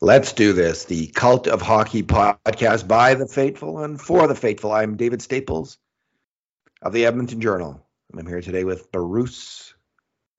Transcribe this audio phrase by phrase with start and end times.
[0.00, 0.84] Let's do this.
[0.84, 4.70] The Cult of Hockey podcast by the faithful and for the faithful.
[4.70, 5.76] I'm David Staples
[6.82, 9.74] of the Edmonton Journal, and I'm here today with Bruce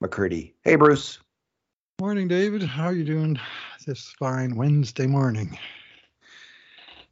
[0.01, 0.53] McCurdy.
[0.63, 1.19] Hey, Bruce.
[1.99, 2.63] Morning, David.
[2.63, 3.37] How are you doing
[3.85, 5.59] this fine Wednesday morning?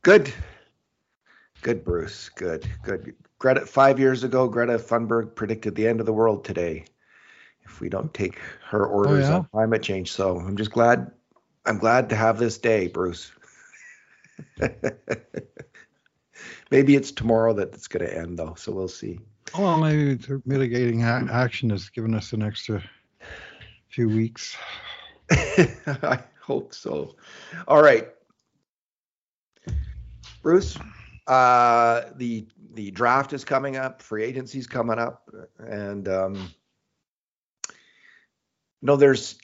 [0.01, 0.33] Good.
[1.63, 2.29] Good, Bruce.
[2.29, 2.65] Good.
[2.81, 3.13] Good.
[3.39, 6.85] Greta, five years ago, Greta Thunberg predicted the end of the world today
[7.65, 8.39] if we don't take
[8.69, 9.35] her oh, orders oh, yeah?
[9.35, 10.13] on climate change.
[10.13, 11.11] So I'm just glad
[11.67, 13.31] I'm glad to have this day, Bruce.
[16.71, 18.55] maybe it's tomorrow that it's going to end, though.
[18.57, 19.19] So we'll see.
[19.57, 22.81] Well, maybe mitigating action has given us an extra
[23.89, 24.55] few weeks.
[25.31, 27.15] I hope so.
[27.67, 28.07] All right,
[30.41, 30.77] Bruce.
[31.27, 34.01] Uh, the the draft is coming up.
[34.01, 36.49] Free agency's coming up, and um,
[38.81, 39.37] no, there's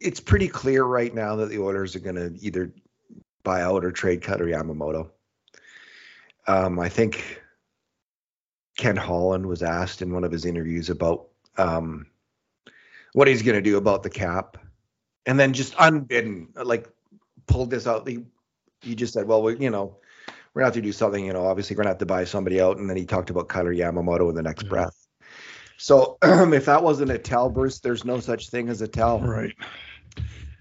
[0.00, 2.72] it's pretty clear right now that the Oilers are going to either
[3.42, 5.10] buy out or trade Kailer Yamamoto.
[6.46, 7.40] Um, I think
[8.76, 12.06] Ken Holland was asked in one of his interviews about um,
[13.12, 14.58] what he's going to do about the cap,
[15.24, 16.88] and then just unbidden, like
[17.46, 18.06] pulled this out.
[18.06, 18.24] He
[18.82, 19.96] he just said, "Well, we, you know,
[20.52, 21.24] we're gonna have to do something.
[21.24, 23.48] You know, obviously we're gonna have to buy somebody out." And then he talked about
[23.48, 25.03] Kailer Yamamoto in the next breath.
[25.76, 29.20] So if that wasn't a tell, Bruce, there's no such thing as a tell.
[29.20, 29.54] Right.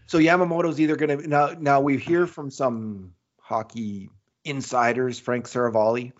[0.08, 1.56] So Yamamoto's either going to now.
[1.60, 4.10] Now we hear from some hockey
[4.46, 6.12] insiders, Frank Seravalli,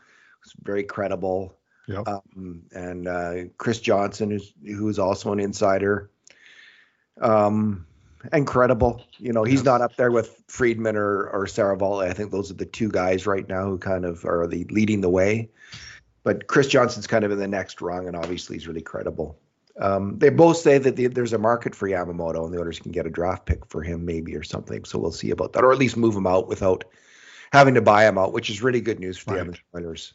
[0.42, 1.56] who's very credible,
[1.88, 2.08] yep.
[2.08, 6.10] um, and uh, Chris Johnston, who's who's also an insider,
[7.22, 7.86] um,
[8.32, 9.04] and credible.
[9.20, 12.08] You know, he's not up there with Friedman or or Seravalli.
[12.08, 15.02] I think those are the two guys right now who kind of are the leading
[15.02, 15.50] the way
[16.24, 19.40] but Chris Johnston's kind of in the next rung, and obviously he's really credible.
[19.80, 22.92] Um, they both say that the, there's a market for Yamamoto, and the Oilers can
[22.92, 24.86] get a draft pick for him, maybe or something.
[24.86, 26.86] So we'll see about that, or at least move him out without
[27.52, 29.36] having to buy him out, which is really good news for right.
[29.36, 30.14] the Edmonton Oilers.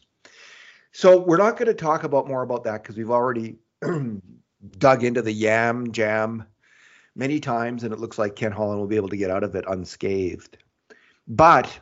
[0.91, 3.57] So we're not going to talk about more about that because we've already
[4.77, 6.45] dug into the Yam Jam
[7.15, 9.55] many times, and it looks like Ken Holland will be able to get out of
[9.55, 10.57] it unscathed.
[11.27, 11.79] But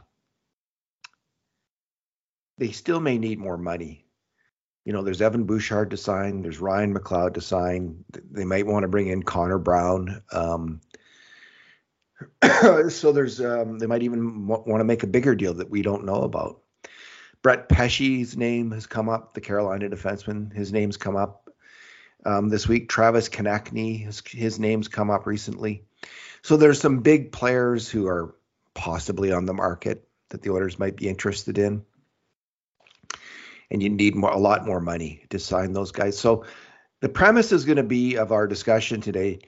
[2.57, 4.06] they still may need more money
[4.87, 6.43] you know, there's Evan Bouchard to sign.
[6.43, 8.05] There's Ryan McLeod to sign.
[8.31, 10.23] They might want to bring in Connor Brown.
[10.31, 10.79] Um,
[12.89, 16.05] so there's um, they might even want to make a bigger deal that we don't
[16.05, 16.61] know about.
[17.41, 19.33] Brett Pesce's name has come up.
[19.33, 21.49] The Carolina defenseman, his name's come up
[22.25, 22.87] um, this week.
[22.87, 25.83] Travis Konecny, his, his name's come up recently.
[26.43, 28.35] So there's some big players who are
[28.73, 31.83] possibly on the market that the Oilers might be interested in
[33.71, 36.17] and you need more, a lot more money to sign those guys.
[36.17, 36.45] So
[37.01, 39.39] the premise is going to be of our discussion today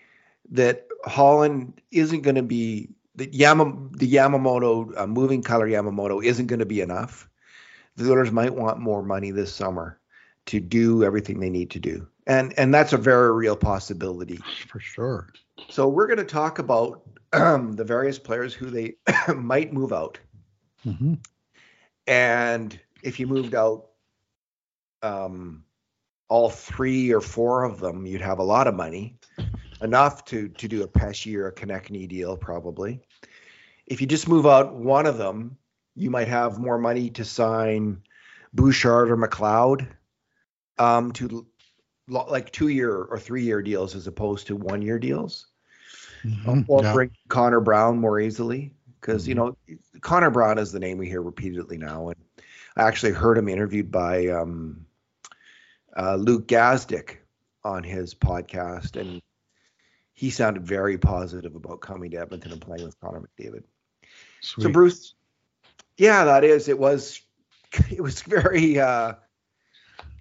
[0.51, 6.47] that Holland isn't going to be the Yama, the Yamamoto uh, moving Kailer Yamamoto isn't
[6.47, 7.27] going to be enough.
[7.95, 9.99] The Oilers might want more money this summer
[10.45, 14.79] to do everything they need to do, and and that's a very real possibility for
[14.79, 15.33] sure.
[15.69, 17.01] So we're going to talk about
[17.33, 18.95] um, the various players who they
[19.35, 20.17] might move out,
[20.85, 21.15] mm-hmm.
[22.07, 23.88] and if you moved out,
[25.01, 25.63] um,
[26.27, 29.17] all three or four of them, you'd have a lot of money,
[29.81, 33.01] enough to to do a Pesce or a Konecny deal probably.
[33.87, 35.57] If you just move out one of them,
[35.95, 38.03] you might have more money to sign
[38.53, 39.87] Bouchard or McLeod
[40.77, 41.45] um, to
[42.07, 45.47] like two year or three year deals as opposed to one year deals.
[46.23, 46.63] Mm-hmm.
[46.67, 46.93] Or yeah.
[46.93, 49.29] bring Connor Brown more easily because mm-hmm.
[49.29, 49.57] you know
[50.01, 52.17] Connor Brown is the name we hear repeatedly now, and
[52.75, 54.85] I actually heard him interviewed by um,
[55.99, 57.17] uh, Luke Gazdic
[57.63, 59.21] on his podcast, and
[60.13, 63.63] he sounded very positive about coming to Edmonton and playing with Connor McDavid.
[64.41, 64.63] Sweet.
[64.63, 65.15] So Bruce,
[65.97, 66.69] yeah, that is.
[66.69, 67.21] It was,
[67.89, 69.13] it was very uh,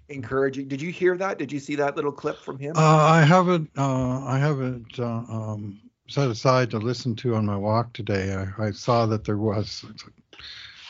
[0.09, 0.67] encouraging.
[0.67, 1.37] Did you hear that?
[1.37, 2.75] Did you see that little clip from him?
[2.75, 3.69] Uh, I haven't.
[3.77, 8.33] Uh, I haven't uh, um, set aside to listen to on my walk today.
[8.35, 9.85] I, I saw that there was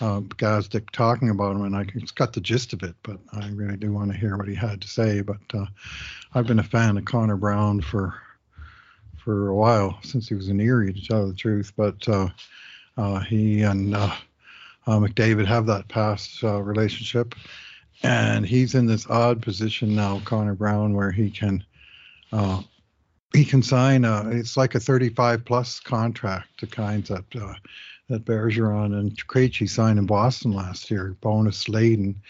[0.02, 1.86] uh, Gazdic talking about him, and I
[2.16, 4.82] got the gist of it, but I really do want to hear what he had
[4.82, 5.22] to say.
[5.22, 5.66] But uh,
[6.34, 8.14] I've been a fan of Connor Brown for
[9.18, 11.74] for a while since he was in Erie, to tell the truth.
[11.76, 12.30] But uh,
[12.98, 14.16] uh he and uh,
[14.88, 17.36] McDavid have that past relationship,
[18.02, 21.64] and he's in this odd position now, Connor Brown, where he can
[23.34, 27.54] he can sign a, it's like a 35 plus contract, the kinds that uh,
[28.10, 32.22] that Bergeron and Krejci signed in Boston last year, bonus laden.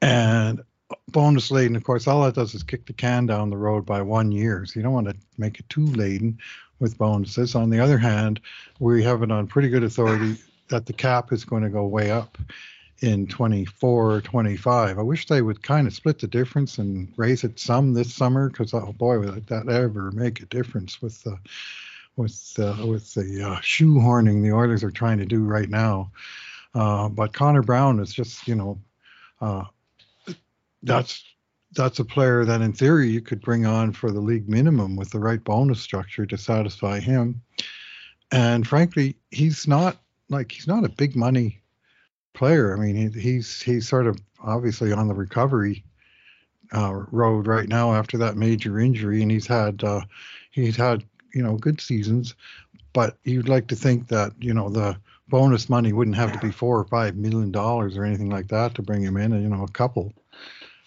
[0.00, 0.62] And
[1.08, 4.02] bonus laden, of course, all that does is kick the can down the road by
[4.02, 4.64] one year.
[4.66, 6.38] So you don't want to make it too laden.
[6.78, 7.54] with bonuses.
[7.54, 8.40] On the other hand,
[8.78, 10.36] we have it on pretty good authority
[10.68, 12.38] that the cap is going to go way up
[13.00, 14.98] in 24 or 25.
[14.98, 18.48] I wish they would kind of split the difference and raise it some this summer
[18.48, 21.38] because oh boy, would that ever make a difference with the
[22.18, 26.10] with uh, with the uh, shoehorning the Oilers are trying to do right now.
[26.74, 28.78] Uh, but Connor Brown is just you know
[29.40, 29.64] uh,
[30.82, 31.24] that's
[31.72, 35.10] that's a player that in theory you could bring on for the league minimum with
[35.10, 37.40] the right bonus structure to satisfy him.
[38.32, 39.96] And frankly, he's not
[40.28, 41.62] like he's not a big money
[42.34, 42.76] player.
[42.76, 45.84] I mean, he, he's he's sort of obviously on the recovery
[46.74, 50.02] uh, road right now after that major injury, and he's had uh,
[50.50, 51.04] he's had
[51.38, 52.34] you know good seasons,
[52.92, 54.98] but you'd like to think that you know the
[55.28, 58.74] bonus money wouldn't have to be four or five million dollars or anything like that
[58.74, 60.12] to bring him in, you know a couple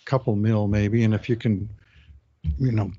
[0.03, 1.69] couple mil maybe, and if you can
[2.59, 2.91] you know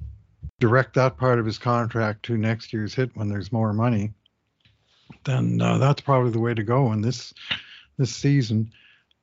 [0.61, 4.13] direct that part of his contract to next year's hit when there's more money,
[5.25, 7.35] then uh, that's probably the way to go in this
[7.99, 8.73] this season.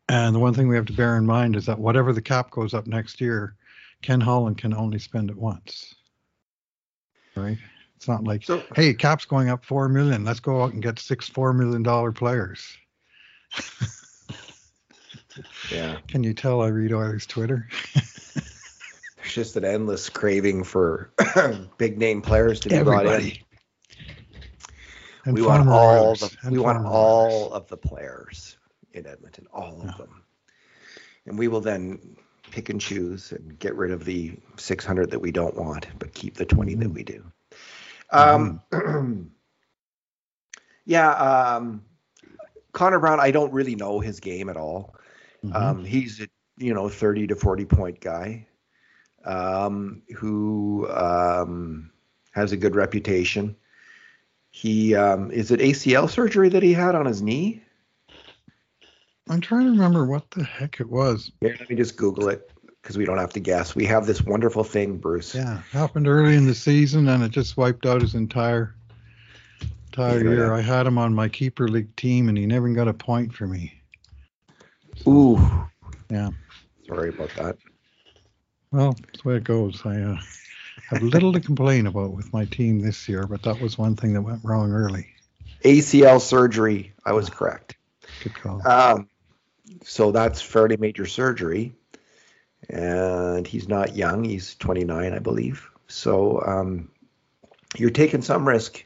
[0.08, 2.52] And the one thing we have to bear in mind is that whatever the cap
[2.52, 3.56] goes up next year,
[4.02, 5.96] Ken Holland can only spend it once.
[7.36, 7.58] Right?
[8.00, 10.24] It's not like, so, hey, cap's going up four million.
[10.24, 12.66] Let's go out and get six four million dollar players.
[15.70, 15.98] yeah.
[16.08, 17.68] Can you tell I read Oilers Twitter?
[19.18, 21.12] There's just an endless craving for
[21.78, 23.06] big name players to be Everybody.
[23.06, 23.32] brought in.
[25.26, 28.58] And we want all the we want all of the players
[28.94, 29.98] in Edmonton, all of yeah.
[29.98, 30.24] them.
[31.26, 32.16] And we will then
[32.50, 36.36] pick and choose and get rid of the 600 that we don't want, but keep
[36.36, 36.84] the 20 mm-hmm.
[36.84, 37.30] that we do.
[38.12, 39.24] Um, mm-hmm.
[40.86, 41.84] yeah, um,
[42.74, 44.96] Connor Brown, I don't really know his game at all.
[45.44, 45.56] Mm-hmm.
[45.56, 46.28] Um, he's a
[46.58, 48.46] you know 30 to 40 point guy
[49.26, 51.92] um, who um,
[52.32, 53.56] has a good reputation.
[54.52, 57.64] He um, is it ACL surgery that he had on his knee?
[59.30, 61.32] I'm trying to remember what the heck it was.
[61.40, 62.52] Here, let me just Google it
[62.82, 63.76] because we don't have to guess.
[63.76, 65.36] We have this wonderful thing, Bruce.
[65.36, 68.76] Yeah, happened early in the season and it just wiped out his entire
[69.88, 70.30] entire yeah.
[70.30, 70.54] year.
[70.54, 73.48] I had him on my keeper league team and he never got a point for
[73.48, 73.82] me.
[74.98, 75.70] So, Ooh.
[76.10, 76.30] Yeah.
[76.88, 77.58] Sorry about that.
[78.72, 79.82] Well, that's the way it goes.
[79.86, 80.18] I uh,
[80.90, 84.14] have little to complain about with my team this year, but that was one thing
[84.14, 85.08] that went wrong early.
[85.64, 86.94] ACL surgery.
[87.06, 87.78] I was correct.
[88.24, 88.68] Good call.
[88.68, 89.10] Um,
[89.84, 91.74] so that's fairly major surgery.
[92.70, 94.24] And he's not young.
[94.24, 95.70] He's 29, I believe.
[95.88, 96.90] So um,
[97.78, 98.86] you're taking some risk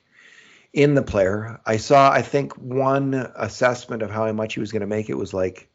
[0.73, 1.59] in the player.
[1.65, 5.09] I saw, I think, one assessment of how much he was going to make.
[5.09, 5.69] It was like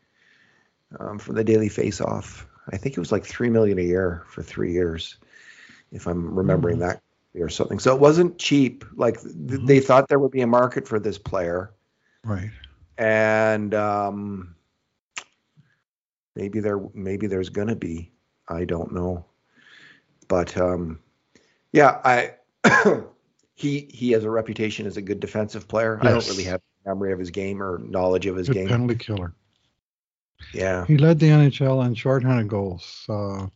[0.98, 2.46] um, from the Daily Face Off.
[2.70, 5.16] I think it was like three million a year for three years,
[5.92, 6.88] if I'm remembering mm-hmm.
[6.88, 7.02] that
[7.40, 7.78] or something.
[7.78, 8.84] So it wasn't cheap.
[8.94, 9.66] Like th- mm-hmm.
[9.66, 11.72] they thought there would be a market for this player,
[12.24, 12.50] right?
[12.96, 14.54] And um,
[16.38, 18.10] maybe there maybe there's gonna be.
[18.48, 19.26] I don't know.
[20.28, 21.00] But um
[21.72, 22.34] yeah i
[23.54, 25.98] he he has a reputation as a good defensive player.
[26.02, 26.06] Yes.
[26.06, 28.68] i don't really have memory of his game or knowledge of his good game.
[28.68, 29.34] penalty killer.
[30.54, 30.86] Yeah.
[30.86, 33.46] He led the nhl in shorthanded goals uh,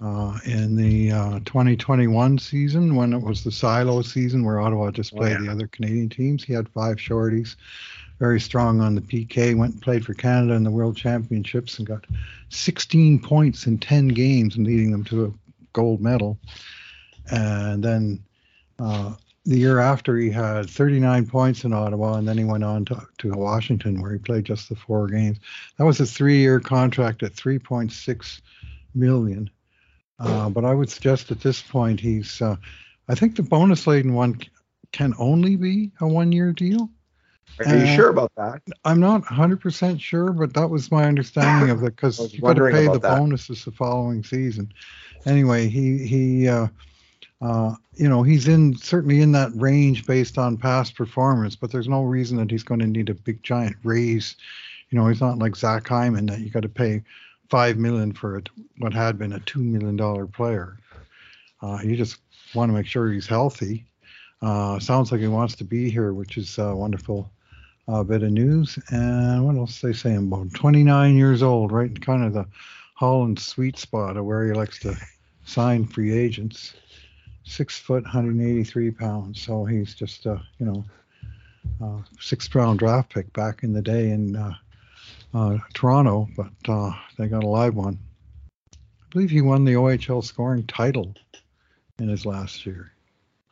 [0.00, 5.14] uh, in the uh, 2021 season when it was the silo season where Ottawa just
[5.14, 5.46] played oh, yeah.
[5.46, 6.42] the other Canadian teams.
[6.42, 7.56] He had five shorties
[8.18, 9.56] very strong on the PK.
[9.56, 12.04] Went and played for Canada in the World Championships and got
[12.50, 15.32] 16 points in 10 games, leading them to a
[15.72, 16.38] gold medal.
[17.30, 18.24] And then
[18.78, 22.84] uh, the year after, he had 39 points in Ottawa, and then he went on
[22.86, 25.38] to, to Washington, where he played just the four games.
[25.76, 28.40] That was a three-year contract at 3.6
[28.94, 29.50] million.
[30.18, 32.42] Uh, but I would suggest at this point he's.
[32.42, 32.56] Uh,
[33.08, 34.40] I think the bonus laden one
[34.92, 36.90] can only be a one-year deal.
[37.58, 38.62] Are you uh, sure about that?
[38.84, 42.70] I'm not 100% sure, but that was my understanding of it because you got to
[42.70, 43.18] pay the that.
[43.18, 44.72] bonuses the following season.
[45.26, 46.68] Anyway, he he uh,
[47.40, 51.88] uh, you know he's in certainly in that range based on past performance, but there's
[51.88, 54.36] no reason that he's going to need a big giant raise.
[54.90, 57.02] You know, he's not like Zach Hyman that you got to pay
[57.50, 58.42] five million for a,
[58.78, 60.78] what had been a two million dollar player.
[61.60, 62.18] Uh, you just
[62.54, 63.84] want to make sure he's healthy.
[64.40, 67.30] Uh, sounds like he wants to be here, which is uh, wonderful
[67.88, 68.78] uh, bit of news.
[68.90, 72.46] And what else they say about 29 years old, right in kind of the
[72.94, 74.96] Holland sweet spot of where he likes to
[75.44, 76.74] sign free agents.
[77.44, 79.40] Six foot, 183 pounds.
[79.40, 80.84] So he's just, uh, you know,
[81.82, 84.54] uh, sixth round draft pick back in the day in uh,
[85.32, 87.98] uh, Toronto, but uh, they got a live one.
[88.74, 91.14] I believe he won the OHL scoring title
[91.98, 92.92] in his last year.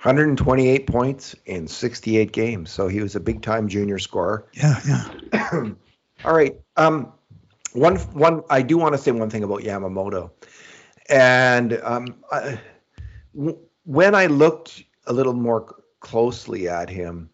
[0.06, 2.70] 128 points in 68 games.
[2.70, 4.46] So he was a big time junior scorer.
[4.52, 5.50] Yeah, yeah.
[6.24, 6.54] All right.
[6.76, 7.12] Um,
[7.72, 8.42] one, one.
[8.48, 10.30] I do want to say one thing about Yamamoto,
[11.08, 12.60] and um, I,
[13.34, 17.28] w- when I looked a little more closely at him,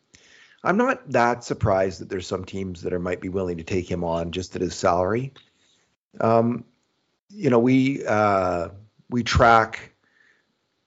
[0.65, 3.89] I'm not that surprised that there's some teams that are might be willing to take
[3.89, 5.35] him on just at his salary.
[6.21, 6.65] Um,
[7.29, 8.69] you know, we uh,
[9.11, 9.92] we track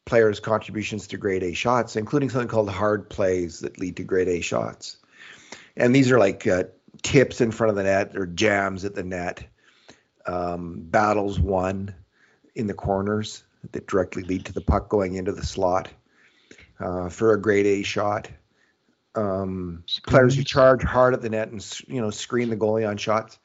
[0.06, 4.28] players' contributions to grade A shots, including something called hard plays that lead to grade
[4.28, 4.98] A shots.
[5.76, 6.66] And these are like uh,
[7.02, 9.46] tips in front of the net or jams at the net,
[10.26, 11.94] um, battles won
[12.56, 15.90] in the corners that directly lead to the puck going into the slot
[16.80, 18.30] uh, for a grade A shot.
[19.16, 22.98] Um, players who charge hard at the net and you know screen the goalie on
[22.98, 23.40] shots.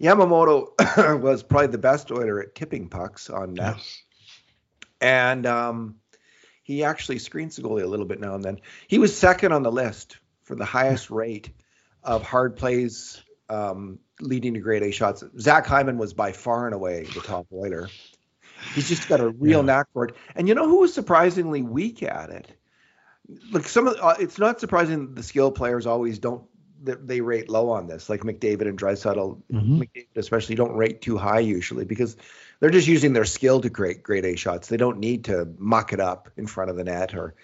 [0.00, 4.02] Yamamoto was probably the best Oiler at tipping pucks on net, Yes.
[5.00, 5.96] and um,
[6.62, 8.60] he actually screens the goalie a little bit now and then.
[8.86, 11.50] He was second on the list for the highest rate
[12.02, 15.22] of hard plays um, leading to grade A shots.
[15.38, 17.88] Zach Hyman was by far and away the top Oiler.
[18.74, 19.66] He's just got a real Yeah.
[19.66, 20.16] knack for it.
[20.34, 22.48] And you know who was surprisingly weak at it?
[23.50, 26.44] Like some of, uh, it's not surprising that the skill players always don't
[26.84, 28.08] they, rate low on this.
[28.08, 29.88] Like McDavid and Draisaitl, Mhm.
[30.16, 32.16] Especially don't rate too high usually because
[32.62, 34.68] they're just using their skill to create grade A shots.
[34.68, 37.34] They don't need to muck it up in front of the net or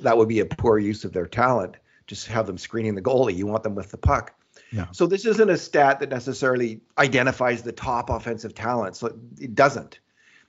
[0.00, 1.76] that would be a poor use of their talent.
[2.06, 3.36] Just have them screening the goalie.
[3.36, 4.32] You want them with the puck.
[4.72, 4.86] Yeah.
[4.92, 8.96] So this isn't a stat that necessarily identifies the top offensive talent.
[8.96, 9.98] So it doesn't.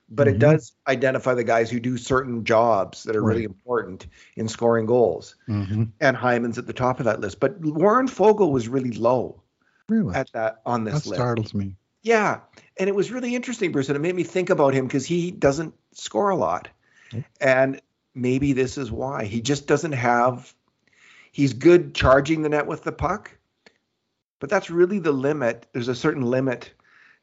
[0.07, 0.39] But it Mhm.
[0.39, 4.07] does identify the guys who do certain jobs that are really important
[4.38, 5.36] in scoring goals.
[5.48, 7.41] hmm And Hyman's at the top of that list.
[7.41, 9.41] But Warren Foegele was really low
[9.89, 10.15] Really?
[10.15, 11.03] at that on this list.
[11.03, 11.17] that list.
[11.19, 11.75] startles me.
[12.05, 12.41] Yeah,
[12.77, 15.31] and it was really interesting, Bruce, and it made me think about him because he
[15.31, 16.67] doesn't score a lot,
[17.12, 17.25] Okay.
[17.41, 17.81] and
[18.13, 20.53] maybe this is why he just doesn't have.
[21.31, 23.35] He's good charging the net with the puck,
[24.39, 25.65] but that's really the limit.
[25.74, 26.71] There's a certain limit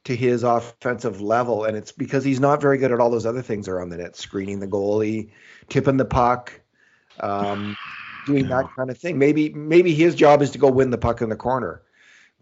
[0.03, 3.41] to his offensive level, and it's because he's not very good at all those other
[3.41, 5.31] things around the net, screening the goalie,
[5.69, 6.61] tipping the puck,
[7.21, 7.77] um,
[8.27, 8.57] doing Yeah.
[8.63, 9.17] that kind of thing.
[9.17, 11.83] Maybe maybe his job is to go win the puck in the corner,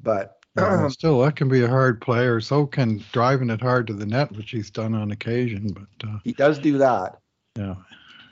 [0.03, 2.41] but Yeah, still, that can be a hard player.
[2.41, 5.69] So can driving it hard to the net, which he's done on occasion.
[5.73, 7.19] But uh, he does do that.
[7.57, 7.77] yeah,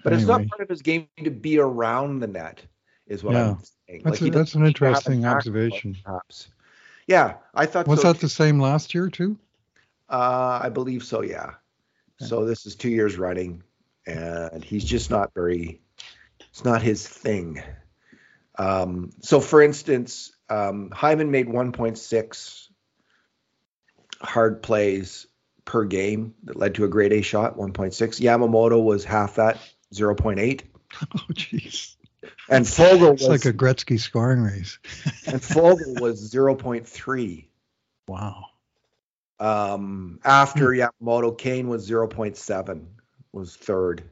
[0.05, 2.61] But it's not part of his game to be around the net,
[3.07, 3.51] is what Yeah.
[3.51, 4.03] I'm saying.
[4.05, 5.97] that's, he a, that's an need to have interesting observation.
[6.05, 6.49] Perhaps.
[7.07, 8.13] Yeah, I thought Was so.
[8.13, 9.39] that the same last year too?
[10.11, 11.23] Uh, I believe so.
[11.23, 11.53] Yeah.
[12.21, 13.63] So this is two years running,
[14.07, 15.81] and he's just not very.
[16.51, 17.63] It's not his thing.
[18.59, 22.69] Um, so, for instance, um, Hyman made 1.6
[24.21, 25.27] hard plays
[25.65, 27.57] per game that led to a grade A shot.
[27.57, 27.93] 1.6.
[28.21, 29.59] Yamamoto was half that,
[29.95, 30.63] 0.8,
[31.15, 31.95] Oh, jeez.
[32.49, 34.79] and Foegele was like a Gretzky scoring race.
[35.27, 37.47] and Foegele was 0.3.
[38.09, 38.47] Wow.
[39.39, 42.87] Um, after Yamamoto, Kane was 0.7,
[43.33, 44.03] was third,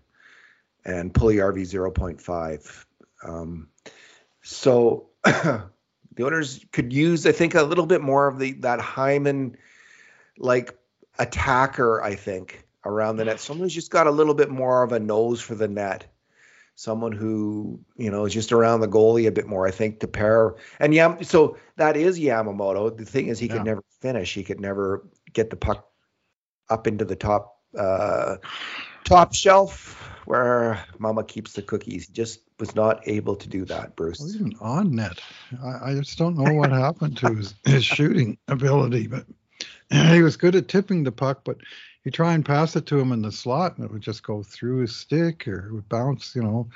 [0.85, 2.85] and Puljujärvi 0.5.
[3.25, 3.69] Um,
[4.47, 5.69] so the
[6.21, 9.57] Oilers could use, I think, a little bit more of the that Hyman
[10.39, 10.73] like
[11.19, 12.01] attacker.
[12.01, 15.01] I think around the net, someone who's just got a little bit more of a
[15.01, 16.07] nose for the net.
[16.77, 20.07] Someone who you know is just around the goalie a bit more, I think, to
[20.07, 20.55] pair.
[20.79, 22.97] And Yam, so that is Yamamoto.
[22.97, 23.55] The thing is, he Yeah.
[23.55, 24.33] could never finish.
[24.33, 25.89] He could never get the puck
[26.69, 28.37] up into the top uh,
[29.05, 32.07] top shelf where Mama keeps the cookies.
[32.07, 34.21] He just was not able to do that, Bruce.
[34.21, 35.21] Well, even on net,
[35.63, 39.07] I, I just don't know what happened to his, his shooting ability.
[39.07, 39.27] But
[39.91, 41.59] he was good at tipping the puck, but
[42.05, 44.43] you try and pass it to him in the slot, and it would just go
[44.43, 46.37] through his stick, or it would bounce.
[46.37, 46.69] You know,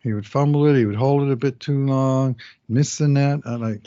[0.00, 2.36] he would fumble it, he would hold it a bit too long,
[2.68, 3.86] miss the net, and like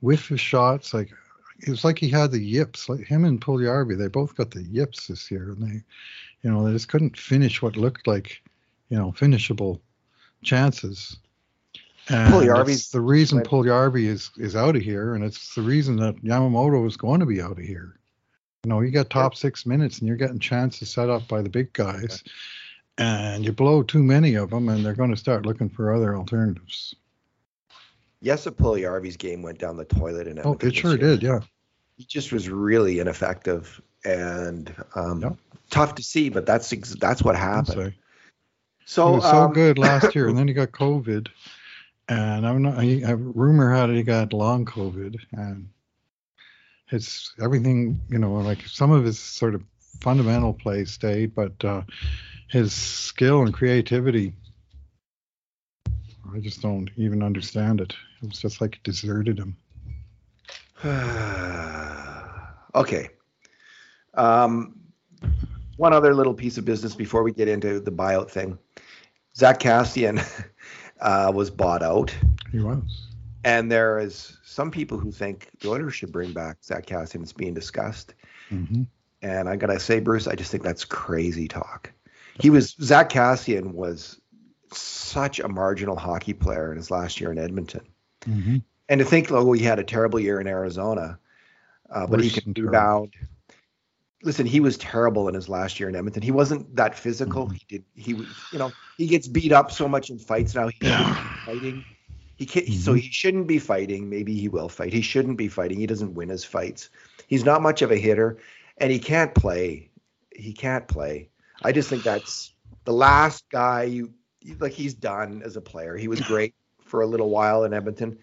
[0.00, 0.94] whiff his shots.
[0.94, 1.12] Like
[1.60, 2.88] it was like he had the yips.
[2.88, 5.82] Like him and Puljujärvi, they both got the yips this year, and they,
[6.42, 8.42] you know, they just couldn't finish what looked like,
[8.88, 9.80] you know, finishable
[10.42, 11.18] chances.
[12.08, 13.46] And Puljujärvi's- it's the reason Right.
[13.46, 17.26] Puljujärvi is is out of here, and it's the reason that Yamamoto is going to
[17.26, 17.94] be out of here.
[18.64, 21.48] You know, you got top six minutes, and you're getting chances set up by the
[21.50, 22.24] big guys,
[22.96, 26.16] and you blow too many of them, and they're going to start looking for other
[26.16, 26.94] alternatives.
[28.20, 30.98] Yes, a Puljujärvi's game went down the toilet and Oh, it sure year.
[30.98, 31.40] did, yeah.
[31.96, 35.36] He just was really ineffective and um,
[35.70, 37.94] tough to see, but that's that's what happened.
[38.88, 41.28] So, he was so um, good last year, and then he got COVID,
[42.08, 42.82] and I'm not.
[42.82, 45.68] He, a rumor had he got long COVID, and
[46.86, 49.62] his everything, you know, like some of his sort of
[50.00, 51.82] fundamental play stayed, but uh,
[52.48, 54.32] his skill and creativity
[56.34, 57.94] I just don't even understand it.
[58.22, 59.56] It was just like it deserted him.
[62.74, 63.08] okay.
[64.14, 64.78] Um,
[65.76, 68.58] one other little piece of business before we get into the buyout thing.
[69.38, 70.24] Zack Kassian
[71.00, 72.14] uh, was bought out.
[72.50, 73.06] He was.
[73.44, 77.22] And there is some people who think the Oilers should bring back Zack Kassian.
[77.22, 78.14] It's being discussed.
[78.50, 78.82] Mm-hmm.
[79.22, 81.92] And I gotta say, Bruce, I just think that's crazy talk.
[82.40, 84.20] He was Zack Kassian was
[84.72, 87.86] such a marginal hockey player in his last year in Edmonton.
[88.22, 88.58] Mm-hmm.
[88.88, 91.18] And to think, oh, he had a terrible year in Arizona,
[91.90, 93.14] uh, but he can rebound.
[94.22, 96.22] Listen, he was terrible in his last year in Edmonton.
[96.22, 97.46] He wasn't that physical.
[97.46, 97.54] Mm-hmm.
[97.54, 97.84] He did.
[97.94, 100.68] He was, you know, he gets beat up so much in fights now.
[100.68, 100.90] He's
[101.46, 101.84] fighting.
[102.36, 102.66] He can't.
[102.66, 102.74] Mm-hmm.
[102.74, 104.10] So he shouldn't be fighting.
[104.10, 104.92] Maybe he will fight.
[104.92, 105.78] He shouldn't be fighting.
[105.78, 106.90] He doesn't win his fights.
[107.26, 108.38] He's not much of a hitter,
[108.76, 109.88] and he can't play.
[110.36, 111.30] He can't play.
[111.62, 112.52] I just think that's
[112.84, 114.12] the last guy you
[114.58, 114.72] like.
[114.72, 115.96] He's done as a player.
[115.96, 118.18] He was great for a little while in Edmonton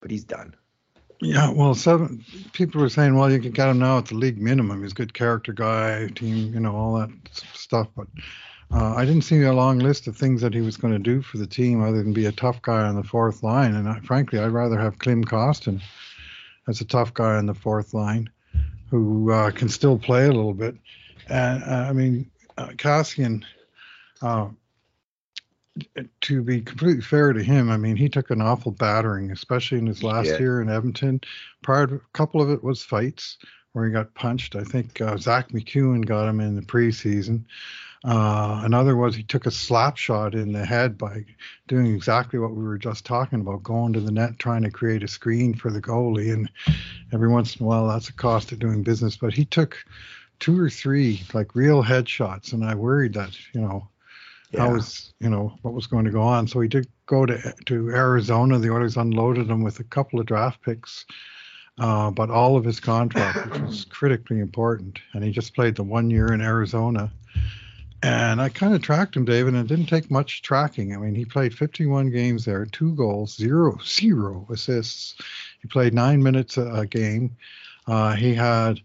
[0.00, 0.54] but he's done.
[1.22, 4.40] Yeah, well, seven people were saying, well, you can get him now at the league
[4.40, 4.82] minimum.
[4.82, 7.10] He's a good character guy, team, you know, all that
[7.52, 7.88] stuff.
[7.94, 8.06] But
[8.72, 11.22] uh, I didn't see a long list of things that he was going to do
[11.22, 13.74] for the team other than be a tough guy on the fourth line.
[13.74, 15.80] And I, frankly, I'd rather have Klim Kostin
[16.68, 18.30] as a tough guy on the fourth line
[18.88, 20.76] who uh, can still play a little bit.
[21.28, 23.44] And uh, I mean, uh, Kassian,
[24.22, 24.48] uh,
[26.20, 29.86] to be completely fair to him, I mean, he took an awful battering, especially in
[29.86, 30.38] his last yeah.
[30.38, 31.20] year in Edmonton.
[31.62, 33.38] Prior to, a couple of it was fights
[33.72, 34.56] where he got punched.
[34.56, 37.44] I think uh, Zack MacEwen got him in the preseason.
[38.02, 41.22] Uh, another was he took a slap shot in the head by
[41.68, 45.02] doing exactly what we were just talking about, going to the net, trying to create
[45.02, 46.32] a screen for the goalie.
[46.32, 46.50] And
[47.12, 49.16] every once in a while, that's a cost of doing business.
[49.16, 49.76] But he took
[50.38, 53.88] two or three like real headshots, and I worried that you know
[54.50, 54.60] yeah.
[54.60, 56.48] how was you know what was going to go on.
[56.48, 58.58] So he did go to to Arizona.
[58.58, 61.04] The Oilers unloaded him with a couple of draft picks,
[61.78, 65.84] uh, but all of his contract, which was critically important, and he just played the
[65.84, 67.12] one year in Arizona.
[68.02, 70.94] And I kind of tracked him, David, and it didn't take much tracking.
[70.94, 75.16] I mean, he played 51 games there, two goals, zero, zero assists.
[75.60, 77.36] He played nine minutes a, game.
[77.86, 78.80] Uh, he had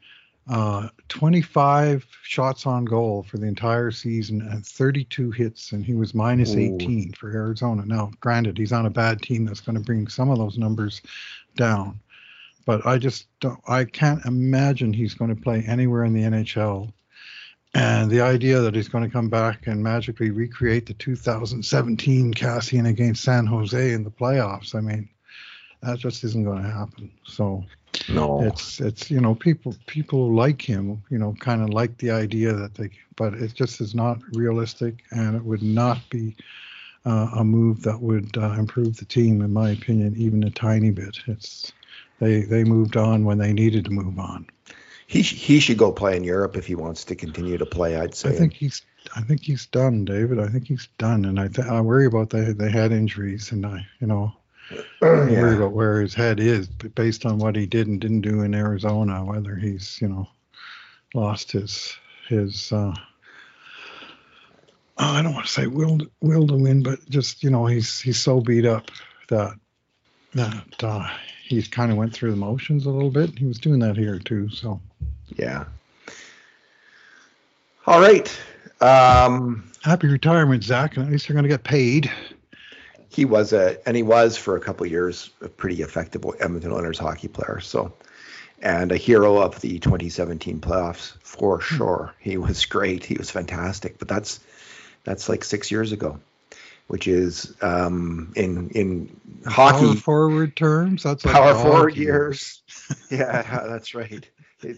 [0.49, 6.13] uh, 25 shots on goal for the entire season and 32 hits, and he was
[6.13, 7.85] minus 18 for Arizona.
[7.85, 11.01] Now, granted, he's on a bad team that's going to bring some of those numbers
[11.55, 11.99] down,
[12.65, 16.91] but I just don't, I can't imagine he's going to play anywhere in the NHL.
[17.75, 22.87] And the idea that he's going to come back and magically recreate the 2017 Kassian
[22.87, 25.09] against San Jose in the playoffs, I mean,
[25.81, 27.11] that just isn't going to happen.
[27.25, 27.65] So
[28.07, 32.11] no, it's it's you know people people like him, you know, kind of like the
[32.11, 36.33] idea that they, but it just is not realistic, and it would not be
[37.05, 40.91] uh, a move that would uh, improve the team, in my opinion, even a tiny
[40.91, 41.17] bit.
[41.27, 41.73] It's
[42.19, 44.47] they they moved on when they needed to move on.
[45.07, 47.97] He sh- he should go play in Europe if he wants to continue to play.
[47.97, 48.29] I'd say.
[48.29, 48.81] I think he's
[49.15, 50.39] I think he's done, David.
[50.39, 53.65] I think he's done, and I th- I worry about they they had injuries, and
[53.65, 54.33] I you know
[54.71, 54.79] yeah.
[55.01, 58.55] worry about where his head is based on what he did and didn't do in
[58.55, 60.27] Arizona, whether he's, you know,
[61.13, 61.95] lost his
[62.27, 62.93] his uh,
[64.97, 68.19] I don't want to say will will to win, but just you know he's he's
[68.19, 68.89] so beat up
[69.29, 69.53] that
[70.35, 71.09] that uh,
[71.43, 73.37] he kind of went through the motions a little bit.
[73.37, 74.79] He was doing that here too, so
[75.35, 75.65] yeah.
[77.87, 78.39] All right.
[78.81, 80.97] Um, Happy retirement, Zach.
[80.97, 82.11] At least you're going to get paid
[83.15, 86.99] he was a and he was for a couple years a pretty effective Edmonton Oilers
[86.99, 87.61] hockey player.
[87.61, 87.93] So
[88.61, 91.75] and a hero of the 2017 playoffs for hmm.
[91.75, 92.13] sure.
[92.19, 93.05] He was great.
[93.05, 93.99] He was fantastic.
[93.99, 94.41] But that's
[95.05, 96.19] that's like six years ago,
[96.87, 101.03] which is um, in in hockey power forward terms.
[101.03, 102.63] That's like power forward years.
[103.09, 104.29] yeah, that's right.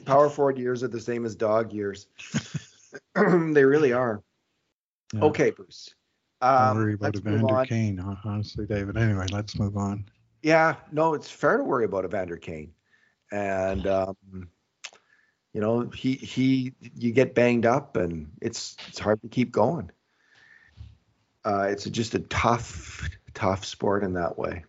[0.06, 2.08] Power forward years are the same as dog years.
[3.16, 4.24] they really are.
[5.14, 5.24] Yeah.
[5.26, 5.94] Okay, Bruce.
[6.42, 8.98] Um, worry about Evander Kane, honestly, David.
[8.98, 10.06] Anyway, let's move on.
[10.44, 12.74] Yeah, no, it's fair to worry about Evander Kane,
[13.32, 14.16] and um,
[15.52, 19.92] you know he he you get banged up, and it's it's hard to keep going.
[21.48, 24.66] Uh, it's a, just a tough tough sport in that way.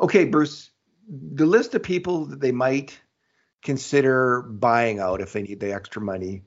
[0.00, 0.70] Okay, Bruce,
[1.08, 2.98] the list of people that they might
[3.62, 6.42] consider buying out if they need the extra money.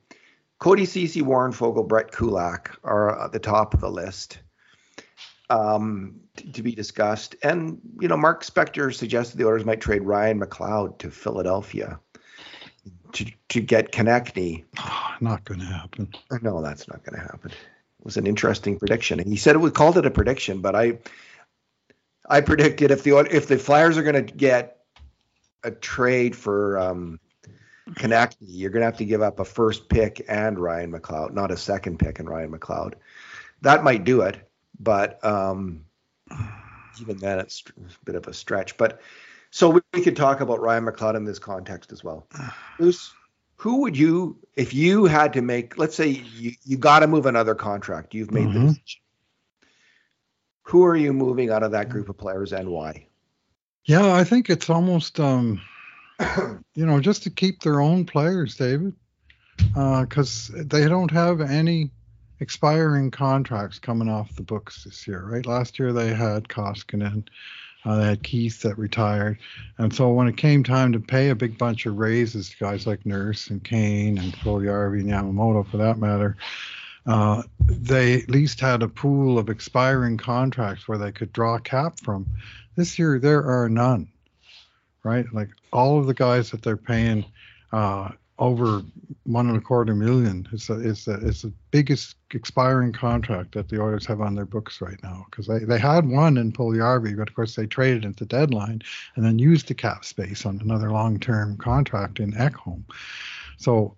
[0.58, 4.38] Cody Ceci, Warren Foegele, Brett Kulak are at the top of the list
[5.48, 7.34] um, to, to, be discussed.
[7.42, 11.98] And you know, Mark Spector suggested the Oilers might trade Ryan McLeod to Philadelphia
[13.12, 14.64] to to get Konecny.
[14.78, 16.12] Oh, not going to happen.
[16.42, 17.50] No, that's not going to happen.
[18.04, 20.98] Was an interesting prediction, and he said it was called it a prediction, but I
[22.28, 24.78] I predicted if the if the Flyers are going to get
[25.62, 27.18] a trade for um,
[27.90, 31.50] Konecny, you're going to have to give up a first pick and Ryan McLeod, not
[31.50, 32.94] a second pick and Ryan McLeod.
[33.62, 34.36] That might do it,
[34.78, 35.86] but um,
[37.00, 38.76] even then, it's a bit of a stretch.
[38.76, 39.00] But
[39.50, 42.26] so we, we could talk about Ryan McLeod in this context as well.
[42.78, 43.14] Bruce,
[43.64, 47.24] who would you, if you had to make, let's say you, you got to move
[47.24, 48.74] another contract, you've made Mhm.
[48.74, 48.78] the.
[50.64, 53.06] Who are you moving out of that group of players and why?
[53.86, 55.62] Yeah, I think it's almost um,
[56.74, 58.92] you know just to keep their own players, David,
[59.56, 61.90] because they don't have any
[62.40, 65.46] expiring contracts coming off the books this year, right?
[65.46, 67.26] Last year they had Koskinen,
[67.84, 69.38] uh, they had Keith that retired,
[69.78, 72.86] and so when it came time to pay a big bunch of raises to guys
[72.86, 76.36] like Nurse and Kane and Puljujärvi and Yamamoto, for that matter,
[77.06, 82.00] uh, they at least had a pool of expiring contracts where they could draw cap
[82.00, 82.26] from.
[82.76, 84.08] This year there are none,
[85.02, 85.26] right?
[85.32, 87.24] Like all of the guys that they're paying
[87.72, 88.82] uh, over
[89.24, 93.68] one and a quarter million It's the, is the, is the biggest expiring contract that
[93.68, 97.16] the Oilers have on their books right now because they, they had one in Puljujärvi,
[97.16, 98.82] but of course they traded at the deadline
[99.14, 102.82] and then used the cap space on another long-term contract in Ekholm.
[103.56, 103.96] So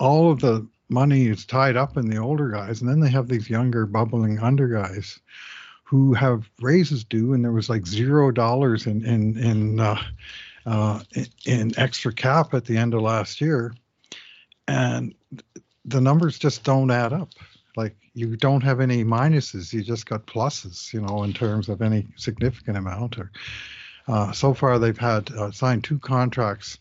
[0.00, 3.28] all of the money is tied up in the older guys, and then they have
[3.28, 5.20] these younger bubbling under guys
[5.84, 10.00] who have raises due, and there was like zero dollars in in in uh,
[10.66, 11.00] uh,
[11.46, 13.74] in- extra cap at the end of last year,
[14.68, 15.14] and
[15.84, 17.30] the numbers just don't add up.
[17.76, 21.82] Like you don't have any minuses, you just got pluses, you know, in terms of
[21.82, 23.18] any significant amount.
[23.18, 23.30] Or
[24.08, 26.78] uh, so far they've had uh, signed two contracts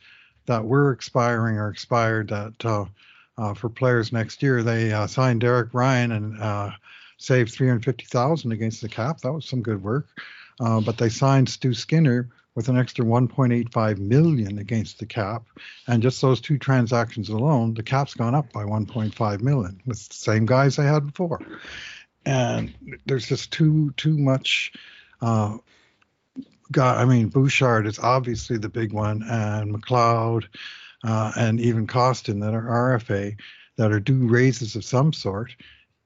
[0.48, 2.66] that were expiring or expired that.
[2.66, 2.86] Uh,
[3.38, 4.64] uh, for players next year.
[4.64, 6.74] They uh, signed Derek Ryan and
[7.18, 9.22] saved 350,000 against the cap.
[9.22, 10.08] That was some good work.
[10.60, 15.44] Uh, but they signed Stu Skinner with an extra 1.85 million against the cap,
[15.88, 20.16] and just those two transactions alone, the cap's gone up by 1.5 million with the
[20.16, 21.42] same guys they had before.
[22.26, 22.74] And
[23.06, 24.74] there's just too too much.
[25.22, 25.58] Uh,
[26.72, 30.46] guy, I mean, Bouchard is obviously the big one, and McLeod
[31.04, 33.38] uh, and even Kostin that are RFA
[33.78, 35.56] that are due raises of some sort.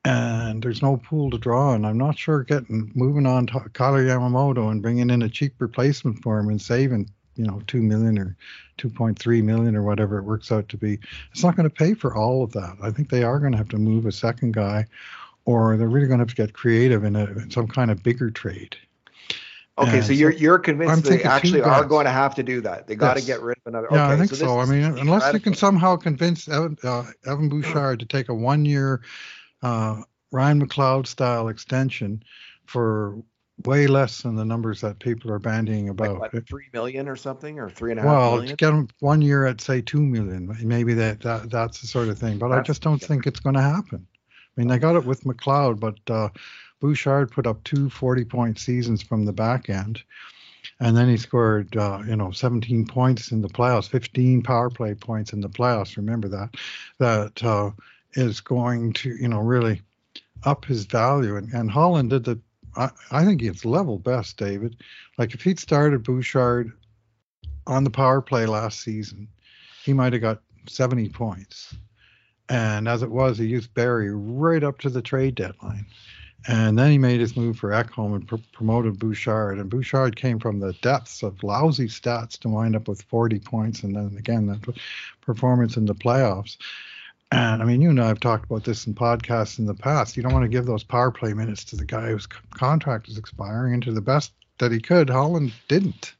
[0.06, 3.94] And there's no pool to draw, and I'm not sure getting moving on to Kyle
[3.94, 8.18] Yamamoto and bringing in a cheap replacement for him and saving, you know, two million
[8.18, 8.38] or
[8.78, 11.00] 2.3 million or whatever it works out to be.
[11.32, 12.78] It's not going to pay for all of that.
[12.82, 14.86] I think they are going to have to move a second guy,
[15.44, 18.02] or they're really going to have to get creative in, a, in some kind of
[18.02, 18.78] bigger trade.
[19.78, 22.44] Okay, And so so- you're you're convinced I'm they actually are going to have to
[22.44, 22.88] do that.
[22.88, 23.88] They got to get rid of another.
[23.92, 24.60] Yeah, okay, I think this so.
[24.60, 29.02] I mean, unless you can somehow convince Evan, uh, Evan Bouchard to take a one-year
[29.62, 32.24] uh, Ryan McLeod style extension
[32.66, 33.22] for
[33.66, 36.34] way less than the numbers that people are bandying Like, about.
[36.34, 38.50] what, three million or something, or three and a half well, million?
[38.50, 42.08] to get him one year at say two million, maybe that, that that's the sort
[42.08, 42.38] of thing.
[42.38, 44.06] But I just don't think it's going to happen.
[44.12, 46.30] I mean, they got it with McLeod, but uh,
[46.80, 50.02] Bouchard put up two 40-point seasons from the back end,
[50.80, 54.94] and then he scored, uh, you know, 17 points in the playoffs, 15 power play
[54.96, 55.98] points in the playoffs.
[55.98, 56.56] Remember that.
[57.00, 57.72] That uh,
[58.14, 59.82] is going to, you know, really
[60.44, 61.36] up his value.
[61.36, 62.40] And, and Holland did the.
[62.76, 64.78] I, I think it's level best, David.
[65.18, 66.72] Like if he'd started Bouchard
[67.68, 69.28] on the power play last season,
[69.84, 71.76] he might have got 70 points.
[72.48, 75.86] And as it was, he used Barrie right up to the trade deadline.
[76.48, 79.60] And then he made his move for Ekholm and pr- promoted Bouchard.
[79.60, 83.84] And Bouchard came from the depths of lousy stats to wind up with 40 points.
[83.84, 84.76] And then again, that
[85.22, 86.58] performance in the playoffs.
[87.32, 90.18] And I mean, you and I have talked about this in podcasts in the past.
[90.18, 93.18] You don't want to give those power play minutes to the guy whose contract is
[93.18, 95.10] expiring and to the best that he could.
[95.10, 96.14] Holland didn't.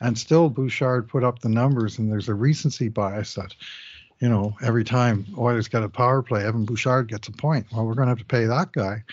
[0.00, 3.54] And still, Bouchard put up the numbers, and there's a recency bias that,
[4.18, 7.66] you know, every time Oilers get a power play, Evan Bouchard gets a point.
[7.70, 9.04] Well, we're going to have to pay that guy.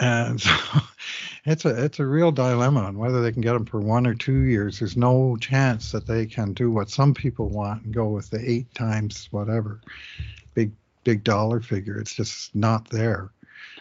[0.00, 0.52] And so
[1.44, 4.14] it's a it's a real dilemma on whether they can get them for one or
[4.14, 4.78] two years.
[4.78, 8.38] There's no chance that they can do what some people want and go with the
[8.48, 9.80] eight times whatever
[10.54, 10.72] big
[11.04, 11.98] big dollar figure.
[11.98, 13.30] It's just not there.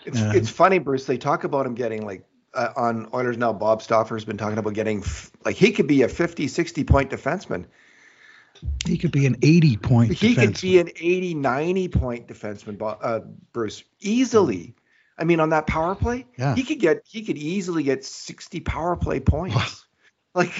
[0.06, 1.06] It's And- it's funny, Bruce.
[1.06, 3.54] They talk about him getting like uh, on Oilers now.
[3.54, 7.12] Bob Stauffer's been talking about getting f- like he could be a 50, 60 point
[7.12, 7.66] defenseman.
[8.86, 10.14] He could be an 80 point.
[10.14, 13.20] He could be an 80, 90 point defenseman, uh,
[13.54, 14.74] Bruce, easily.
[15.18, 16.56] I mean, on that power play, Yeah.
[16.56, 19.86] he could get he could easily get 60 power play points.
[20.36, 20.52] like,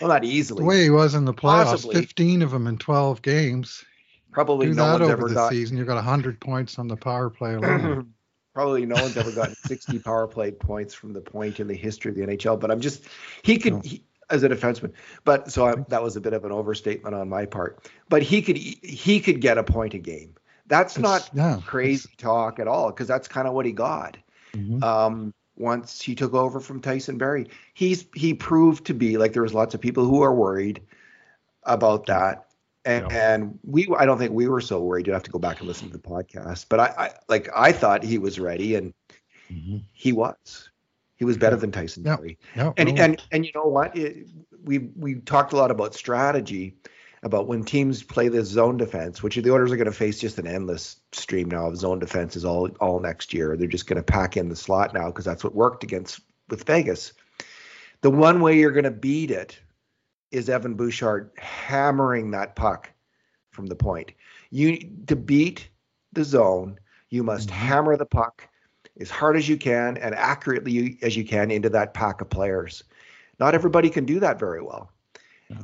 [0.00, 0.60] well, not easily.
[0.60, 1.96] the way he was in the playoffs, Possibly.
[1.96, 3.84] 15 of them in 12 games.
[4.32, 5.50] Probably Do no that one's over ever the thought.
[5.50, 5.76] season.
[5.76, 8.14] You got 100 points on the power play alone.
[8.54, 12.10] Probably no one's ever gotten 60 power play points from the point in the history
[12.10, 12.58] of the NHL.
[12.58, 13.04] But I'm just
[13.42, 13.80] he could no.
[13.80, 14.92] he, as a defenseman.
[15.24, 17.88] But so I, that was a bit of an overstatement on my part.
[18.08, 20.34] But he could he could get a point a game.
[20.70, 24.16] That's it's, not yeah, crazy talk at all because that's kind of what he got.
[24.54, 24.82] Mm-hmm.
[24.82, 29.42] Um, once he took over from Tyson Barrie, he's he proved to be like there
[29.42, 30.80] was lots of people who are worried
[31.64, 32.46] about that.
[32.86, 33.34] And, yeah.
[33.34, 35.06] and we, I don't think we were so worried.
[35.06, 36.64] You have to go back and listen to the podcast.
[36.70, 38.94] But I, I like, I thought he was ready, and
[39.52, 39.78] mm-hmm.
[39.92, 40.70] he was.
[41.16, 42.16] He was better than Tyson yep.
[42.16, 42.38] Barrie.
[42.56, 42.74] Yep.
[42.78, 43.02] And no.
[43.02, 43.94] and and you know what?
[43.94, 44.28] It,
[44.64, 46.74] we we talked a lot about strategy,
[47.22, 50.38] about when teams play this zone defense, which the Oilers are going to face just
[50.38, 53.56] an endless stream now of zone defenses all all next year.
[53.56, 56.64] They're just going to pack in the slot now because that's what worked against with
[56.64, 57.12] Vegas.
[58.00, 59.58] The one way you're going to beat it
[60.30, 62.90] is Evan Bouchard hammering that puck
[63.50, 64.12] from the point.
[64.50, 65.68] You to beat
[66.12, 66.78] the zone,
[67.10, 67.58] you must mm-hmm.
[67.58, 68.48] hammer the puck
[68.98, 72.84] as hard as you can and accurately as you can into that pack of players.
[73.38, 74.90] Not everybody can do that very well.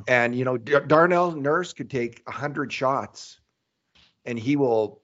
[0.07, 3.39] And you know, Darnell Nurse could take a hundred shots,
[4.25, 5.01] and he will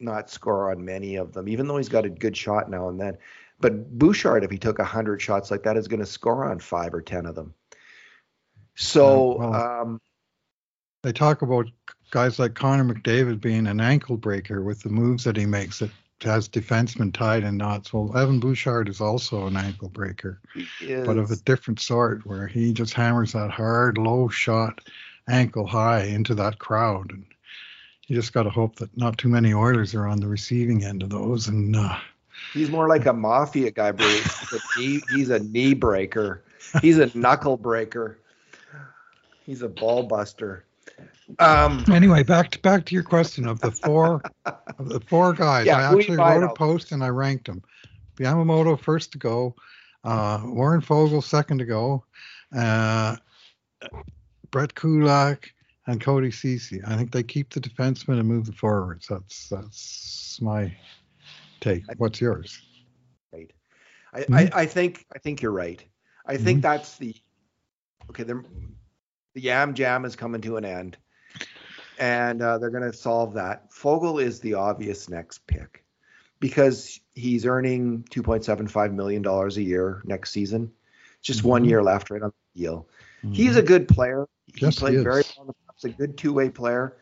[0.00, 3.00] not score on many of them, even though he's got a good shot now and
[3.00, 3.16] then.
[3.58, 6.58] But Bouchard, if he took a hundred shots like that, is going to score on
[6.58, 7.54] five or ten of them.
[8.74, 10.00] So well, um,
[11.02, 11.66] they talk about
[12.10, 15.90] guys like Connor McDavid being an ankle breaker with the moves that he makes that
[16.22, 17.92] has defensemen tied in knots.
[17.92, 20.40] Well, Evan Bouchard is also an ankle breaker,
[21.04, 24.80] but of a different sort, where he just hammers that hard, low shot,
[25.28, 27.10] ankle high into that crowd.
[27.10, 27.24] And
[28.06, 31.02] you just got to hope that not too many Oilers are on the receiving end
[31.02, 31.48] of those.
[31.48, 31.98] And uh,
[32.52, 34.54] he's more like a mafia guy, Bruce.
[34.76, 36.42] he's, he's a knee breaker.
[36.82, 38.18] He's a knuckle breaker.
[39.44, 40.65] He's a ball buster.
[41.38, 45.66] Um, anyway, back to back to your question of the four of the four guys.
[45.66, 47.62] Yeah, I actually wrote a post and I ranked them.
[48.18, 49.54] Yamamoto first to go,
[50.04, 52.04] uh, Warren Foegele second to go,
[52.56, 53.16] uh,
[54.50, 55.52] Brett Kulak
[55.86, 56.80] and Cody Ceci.
[56.86, 59.06] I think they keep the defensemen and move the forwards.
[59.08, 60.74] That's that's my
[61.60, 61.84] take.
[61.98, 62.60] What's yours?
[63.32, 63.52] Right.
[64.12, 64.34] I, mm-hmm.
[64.34, 65.84] I, I, think I think you're right.
[66.26, 66.72] I think mm-hmm.
[66.72, 67.14] that's the
[68.10, 68.24] okay.
[69.36, 70.96] The Yam Jam is coming to an end
[71.98, 73.70] and uh, they're going to solve that.
[73.70, 75.84] Foegele is the obvious next pick
[76.40, 80.72] because he's earning 2.75 million dollars a year next season.
[81.20, 81.48] Just mm-hmm.
[81.48, 82.88] one year left, right on the deal.
[83.22, 83.34] Mm-hmm.
[83.34, 84.26] He's a good player.
[84.54, 85.54] He yes, played he very well.
[85.74, 86.96] He's a good two-way player.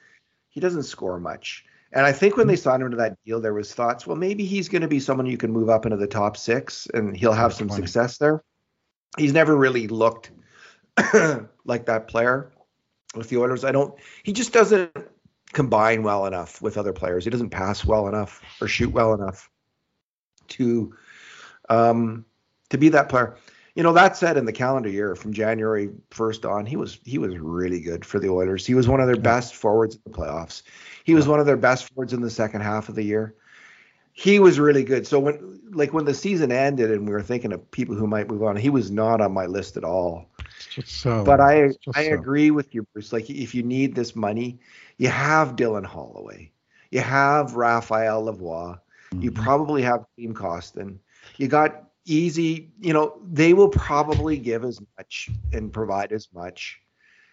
[0.48, 1.64] He doesn't score much.
[1.92, 4.44] And I think when they signed him to that deal, there was thoughts, well, maybe
[4.44, 7.32] he's going to be someone you can move up into the top six, and he'll
[7.32, 7.80] have some 20.
[7.80, 8.42] success there.
[9.16, 10.32] He's never really looked
[11.64, 12.52] like that player
[13.14, 13.64] with the Oilers.
[13.64, 13.94] I don't.
[14.22, 14.92] He just doesn't
[15.52, 17.24] combine well enough with other players.
[17.24, 19.50] He doesn't pass well enough or shoot well enough
[20.48, 20.94] to
[21.68, 22.24] um,
[22.70, 23.36] to be that player.
[23.74, 27.18] You know, that said, in the calendar year from January 1st on, he was he
[27.18, 28.64] was really good for the Oilers.
[28.64, 30.62] He was one of their best forwards in the playoffs.
[31.02, 33.34] He was one of their best forwards in the second half of the year.
[34.12, 35.08] He was really good.
[35.08, 38.28] So when like when the season ended and we were thinking of people who might
[38.28, 40.30] move on, he was not on my list at all.
[40.84, 42.14] So, but I I so.
[42.14, 43.12] agree with you, Bruce.
[43.12, 44.58] Like if you need this money,
[44.98, 46.52] you have Dylan Holloway,
[46.90, 49.22] you have Raphael Lavoie, mm-hmm.
[49.22, 50.98] you probably have Klim Kostin,
[51.36, 52.72] you got easy.
[52.80, 56.80] You know they will probably give as much and provide as much,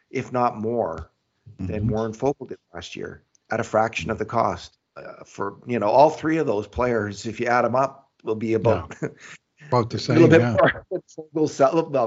[0.09, 1.11] if not more,
[1.59, 1.71] mm-hmm.
[1.71, 4.77] than Warren Foegele did last year at a fraction of the cost.
[4.97, 8.35] Uh, for you know all three of those players, if you add them up, will
[8.35, 9.09] be about yeah.
[9.71, 10.17] About the same.
[10.17, 10.57] A little bit yeah.
[10.59, 10.85] more.
[11.31, 11.47] We'll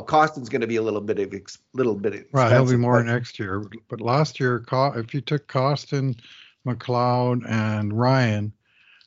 [0.03, 2.29] Kostin's going to be a little bit of ex, little bit.
[2.31, 3.65] Right, he'll be more next year.
[3.89, 6.19] But last year, if you took Kostin,
[6.67, 8.53] McLeod, and Ryan,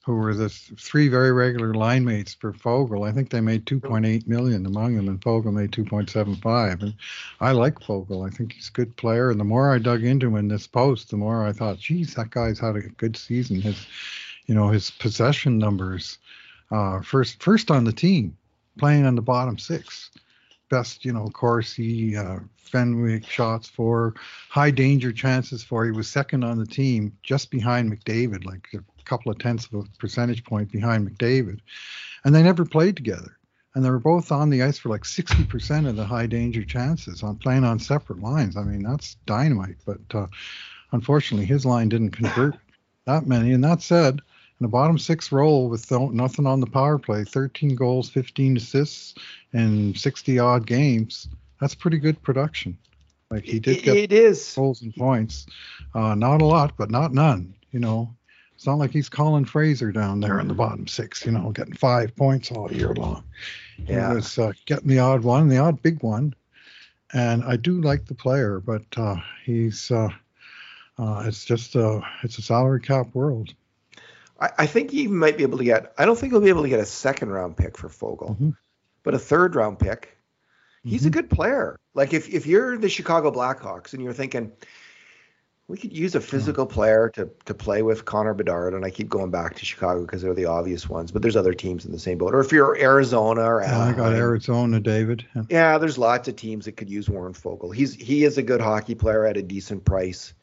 [0.04, 4.26] who were the three very regular line mates for Foegele, I think they made 2.8
[4.26, 6.82] million among them, and Foegele made 2.75.
[6.82, 6.96] And
[7.39, 8.26] I like Foegele.
[8.26, 9.30] I think he's a good player.
[9.30, 12.15] And the more I dug into him in this post, the more I thought, geez,
[12.15, 13.62] that guy's had a good season.
[13.62, 13.86] His,
[14.48, 16.17] you know, his possession numbers,
[16.72, 18.36] uh, first first on the team
[18.78, 20.10] playing on the bottom six.
[20.70, 24.13] Best, you know, Corsi, uh, Fenwick shots for,
[24.50, 25.86] high danger chances for.
[25.86, 29.74] He was second on the team, just behind McDavid, like a couple of tenths of
[29.76, 31.60] a percentage point behind McDavid.
[32.26, 33.38] And they never played together.
[33.74, 37.24] And they were both on the ice for like 60% of the high danger chances
[37.24, 38.58] on playing on separate lines.
[38.58, 39.78] I mean, that's dynamite.
[39.86, 40.28] But uh,
[40.92, 42.56] unfortunately, his line didn't convert
[43.06, 43.54] that many.
[43.54, 44.22] And that said,
[44.60, 49.13] in the bottom six role with nothing on the power play, 13 goals, 15 assists,
[49.54, 51.28] and 60 odd games.
[51.62, 52.78] That's pretty good production.
[53.30, 55.46] Like he did get it is goals and points,
[55.93, 57.54] uh, not a lot, but not none.
[57.72, 58.15] You know,
[58.56, 61.76] It's not like he's Colin Fraser down there in the bottom six, you know, getting
[61.76, 63.24] five points all year long.
[63.86, 64.10] Yeah.
[64.10, 66.34] He was uh, getting the odd one, the odd big one.
[67.13, 70.10] And I do like the player, but uh, he's uh,
[70.98, 73.54] uh, it's just a it's a salary cap world.
[74.39, 75.93] I, I think he might be able to get.
[75.97, 78.56] I don't think he'll be able to get a second round pick for Foegele, Mhm.
[79.04, 80.17] but a third round pick.
[80.84, 81.13] He's a Mhm.
[81.13, 81.76] good player.
[81.93, 84.52] Like if if you're the Chicago Blackhawks and you're thinking
[85.69, 89.10] we could use a physical player to to play with Connor Bedard, and I keep
[89.10, 92.00] going back to Chicago because they're the obvious ones, but there's other teams in the
[92.00, 92.34] same boat.
[92.34, 95.26] Or if you're Arizona or Yeah, I got Arizona, David.
[95.36, 95.43] Yeah.
[95.50, 97.76] yeah, there's lots of teams that could use Warren Foegele.
[97.76, 100.34] He's he is a good hockey player at a decent price,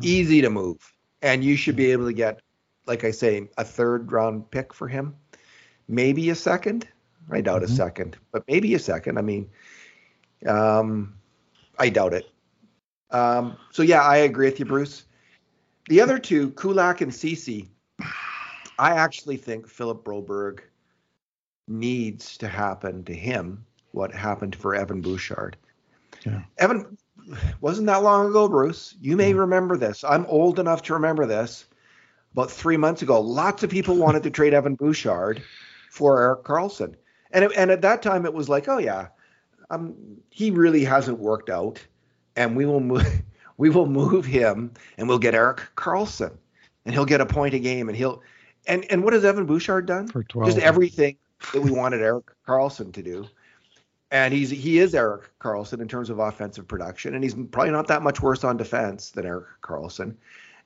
[0.00, 0.78] easy to move,
[1.22, 2.40] and you should be able to get,
[2.86, 5.14] like I say, a third round pick for him,
[5.88, 6.88] maybe a second.
[7.30, 7.76] I doubt a Mhm.
[7.76, 9.18] second, but maybe a second.
[9.18, 9.50] I mean,
[10.46, 11.14] um,
[11.78, 12.30] I doubt it.
[13.10, 15.04] Um, so yeah, I agree with you, Bruce.
[15.88, 17.68] The other two, Kulak and Ceci,
[18.78, 20.60] I actually think Philip Broberg
[21.68, 25.56] needs to happen to him what happened for Evan Bouchard.
[26.24, 26.42] Yeah.
[26.58, 26.96] Evan
[27.60, 28.94] wasn't that long ago, Bruce.
[29.00, 29.38] You may Yeah.
[29.38, 30.04] remember this.
[30.04, 31.66] I'm old enough to remember this.
[32.36, 35.42] About three months ago, lots of people wanted to trade Evan Bouchard
[35.90, 36.94] for Erik Karlsson,
[37.30, 39.08] and it, and at that time it was like, oh yeah,
[39.70, 39.94] um,
[40.28, 41.82] he really hasn't worked out,
[42.36, 43.06] and we will move,
[43.56, 46.36] we will move him, and we'll get Erik Karlsson,
[46.84, 48.22] and he'll get a point a game, and he'll,
[48.66, 50.06] and and what has Evan Bouchard done?
[50.06, 50.46] For 12.
[50.46, 51.16] just everything
[51.54, 53.26] that we wanted Erik Karlsson to do.
[54.10, 57.88] And he's he is Erik Karlsson in terms of offensive production, and he's probably not
[57.88, 60.16] that much worse on defense than Eric Carlson.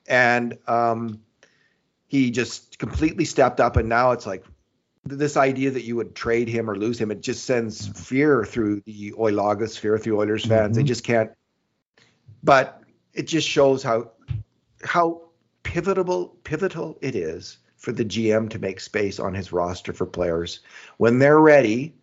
[0.07, 1.21] And um,
[2.11, 4.43] he just completely stepped up, and now it's like
[5.05, 8.81] this idea that you would trade him or lose him, it just sends fear through
[8.81, 10.75] the Oilers fear through Oilers fans.
[10.75, 10.87] They Mhm.
[10.87, 11.31] just can't.
[12.43, 14.11] But it just shows how
[14.83, 15.21] how
[15.63, 20.59] pivotal pivotal it is for the GM to make space on his roster for players
[20.97, 21.95] when they're ready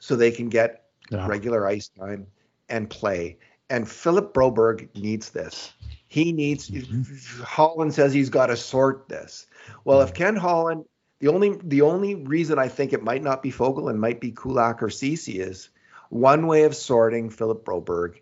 [0.00, 1.28] so they can get Yeah.
[1.28, 2.26] regular ice time
[2.68, 3.38] and play.
[3.70, 5.72] And Philip Broberg needs this.
[6.14, 7.42] He needs mm-hmm.
[7.42, 9.46] Holland says he's got to sort this.
[9.84, 10.84] Well, if Ken Holland,
[11.18, 14.30] the only the only reason I think it might not be Foegele and might be
[14.30, 15.70] Kulak or Ceci is
[16.10, 18.20] one way of sorting Philip Broberg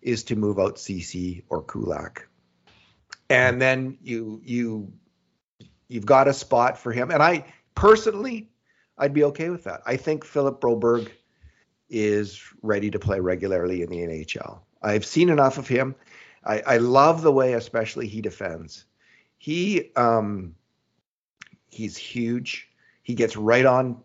[0.00, 2.28] is to move out Ceci or Kulak.
[3.28, 4.90] And then you you
[5.88, 7.10] you've got a spot for him.
[7.10, 8.48] And I personally
[8.96, 9.82] I'd be okay with that.
[9.84, 11.10] I think Philip Broberg
[11.90, 14.60] is ready to play regularly in the NHL.
[14.80, 15.94] I've seen enough of him.
[16.44, 18.84] I, I love the way, especially he defends.
[19.38, 20.54] He um,
[21.70, 22.68] he's huge.
[23.02, 24.02] He gets right on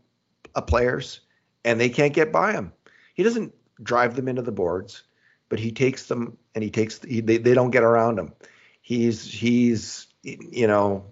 [0.55, 1.21] uh, players,
[1.63, 2.73] and they can't get by him.
[3.13, 5.03] He doesn't drive them into the boards,
[5.49, 8.33] but he takes them and he takes he, they, they don't get around him.
[8.81, 11.05] He's he's you know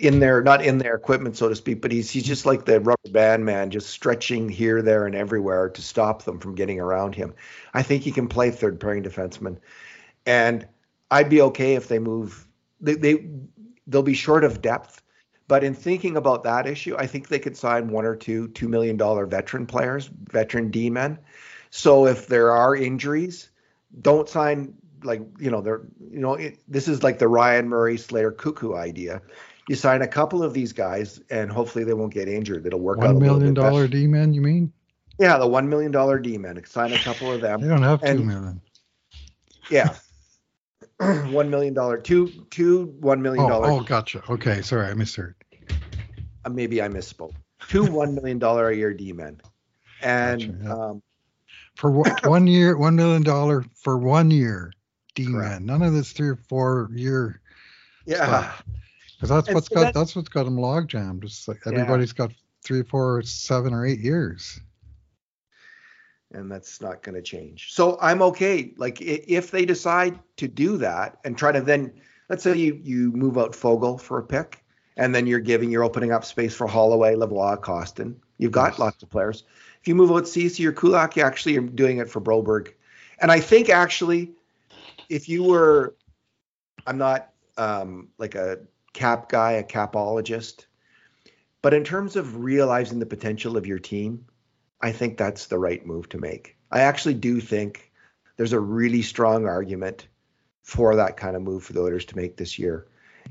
[0.00, 2.80] in their not in their equipment so to speak but he's he's just like the
[2.80, 7.14] rubber band man just stretching here there and everywhere to stop them from getting around
[7.14, 7.34] him.
[7.74, 9.58] I think he can play third pairing defenseman
[10.26, 10.66] and
[11.10, 12.46] i'd be okay if they move
[12.80, 13.28] they, they
[13.86, 15.02] they'll be short of depth.
[15.48, 18.68] But in thinking about that issue i think they could sign one or two two
[18.68, 21.18] million dollar veteran players veteran d men
[21.70, 23.50] so if there are injuries
[24.00, 27.96] don't sign like you know they're you know it, this is like the ryan murray
[27.96, 29.22] slater Koekkoek idea
[29.70, 32.66] you sign a couple of these guys and hopefully they won't get injured.
[32.66, 33.86] It'll work out a One little One million dollar.
[33.86, 34.72] D man, you mean?
[35.16, 36.60] Yeah, the one million dollar D men.
[36.66, 37.60] Sign a couple of them.
[37.60, 37.76] They them.
[37.80, 38.60] don't have two And- million.
[39.70, 39.94] Yeah.
[41.30, 43.80] one million dollar two two one million dollar Oh, dollar.
[43.82, 44.22] oh, gotcha.
[44.28, 45.36] Okay, sorry, I misheard.
[46.44, 47.34] uh, maybe I misspoke.
[47.68, 49.40] Two one million dollar a year D men,
[50.02, 50.72] and Gotcha, yeah.
[50.90, 51.02] um,
[51.76, 54.72] For one- one year, one million dollar for one year,
[55.14, 55.64] D man.
[55.64, 57.40] None of this three or four year,
[58.04, 58.52] yeah,
[59.20, 61.24] because that's And what's so got that's- that's what's got them log jammed.
[61.24, 61.72] It's like Yeah.
[61.72, 64.58] everybody's got three, four, seven, or eight years.
[66.32, 67.72] and that's not going to change.
[67.72, 68.72] So I'm okay.
[68.76, 71.92] Like if they decide to do that and try to then,
[72.28, 74.64] let's say you you move out Foegele for a pick,
[74.96, 78.14] and then you're giving you're opening up space for Holloway, Lavoie, Kostin.
[78.38, 78.78] You've got Yes.
[78.78, 79.42] lots of players.
[79.80, 82.74] If you move out Ceci or Kulak, you actually are doing it for Broberg.
[83.18, 84.30] And I think actually,
[85.08, 85.96] if you were,
[86.86, 88.60] I'm not um, like a
[88.92, 90.66] cap guy, a capologist,
[91.62, 94.26] but in terms of realizing the potential of your team,
[94.80, 96.56] I think that's the right move to make.
[96.70, 97.92] I actually do think
[98.36, 100.08] there's a really strong argument
[100.62, 102.86] for that kind of move for the Oilers to make this year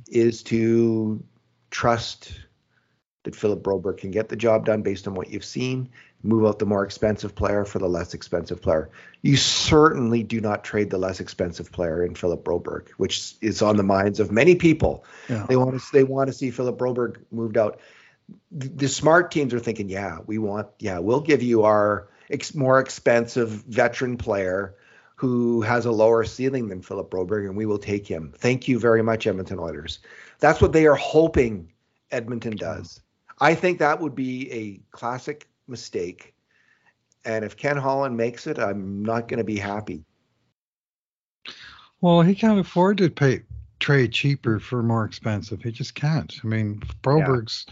[0.08, 1.24] is to
[1.72, 2.34] trust
[3.24, 5.90] that Philip Broberg can get the job done based on what you've seen.
[6.22, 8.90] Move out the more expensive player for the less expensive player.
[9.22, 13.78] You certainly do not trade the less expensive player in Philip Broberg, which is on
[13.78, 15.06] the minds of many people.
[15.30, 15.46] Yeah.
[15.48, 17.80] They want to they want to see Philip Broberg moved out.
[18.52, 22.80] The, smart teams are thinking, yeah, we want, yeah, we'll give you our ex- more
[22.80, 24.76] expensive veteran player
[25.16, 28.32] who has a lower ceiling than Philip Broberg, and we will take him.
[28.38, 30.00] Thank you very much, Edmonton Oilers.
[30.40, 31.74] That's what they are hoping
[32.12, 33.02] Edmonton does.
[33.40, 36.34] I think that would be a classic mistake.
[37.26, 40.04] And if Ken Holland makes it, I'm not going to be happy.
[42.02, 43.42] Well, he can't afford to pay
[43.80, 45.62] trade cheaper for more expensive.
[45.62, 46.34] He just can't.
[46.44, 47.66] I mean, Broberg's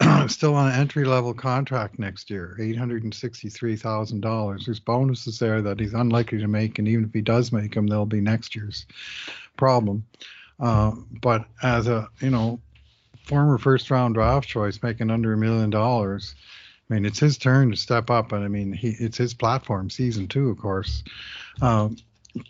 [0.00, 0.26] yeah.
[0.26, 4.64] still on an entry level contract next year, eight hundred and sixty three thousand dollars.
[4.64, 7.86] There's bonuses there that he's unlikely to make, and even if he does make them,
[7.86, 8.86] they'll be next year's
[9.56, 10.04] problem.
[10.58, 12.60] Uh, but as a you know
[13.24, 16.34] former first round draft choice making under a million dollars,
[16.88, 19.90] I mean, it's his turn to step up, and I mean, he it's his platform,
[19.90, 21.02] season two, of course.
[21.60, 21.96] Um,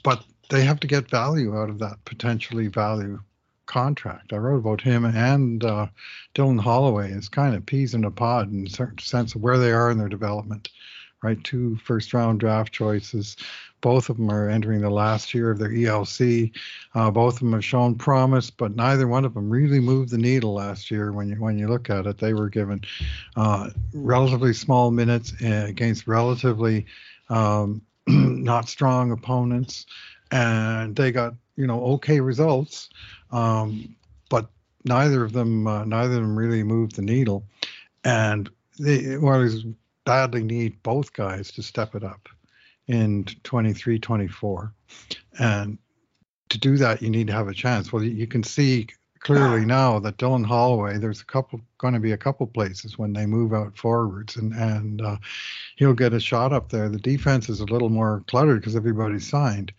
[0.02, 3.20] but they have to get value out of that potentially value
[3.66, 4.32] contract.
[4.32, 5.86] I wrote about him and uh,
[6.34, 9.58] Dylan Holloway as kind of peas in a pod in a certain sense of where
[9.58, 10.70] they are in their development.
[11.22, 13.36] Right, two first round draft choices.
[13.80, 16.50] Both of them are entering the last year of their ELC.
[16.94, 20.18] Uh, both of them have shown promise, but neither one of them really moved the
[20.18, 21.12] needle last year.
[21.12, 22.80] When you when you look at it, they were given
[23.36, 26.86] uh, relatively small minutes uh, against relatively
[27.28, 29.86] um, not strong opponents,
[30.30, 32.88] and they got you know okay results,
[33.30, 33.94] um,
[34.30, 34.48] but
[34.84, 37.44] neither of them uh, neither of them really moved the needle,
[38.04, 38.48] and
[38.78, 39.64] the Oilers
[40.04, 42.28] badly need both guys to step it up
[42.88, 44.72] in 23, 24.
[45.38, 45.78] And
[46.48, 47.92] to do that, you need to have a chance.
[47.92, 48.86] Well, you can see
[49.20, 53.12] clearly now that Dylan Holloway, there's a couple going to be a couple places when
[53.12, 55.16] they move out forwards, and and uh,
[55.76, 56.88] he'll get a shot up there.
[56.88, 59.72] The defense is a little more cluttered because everybody's signed,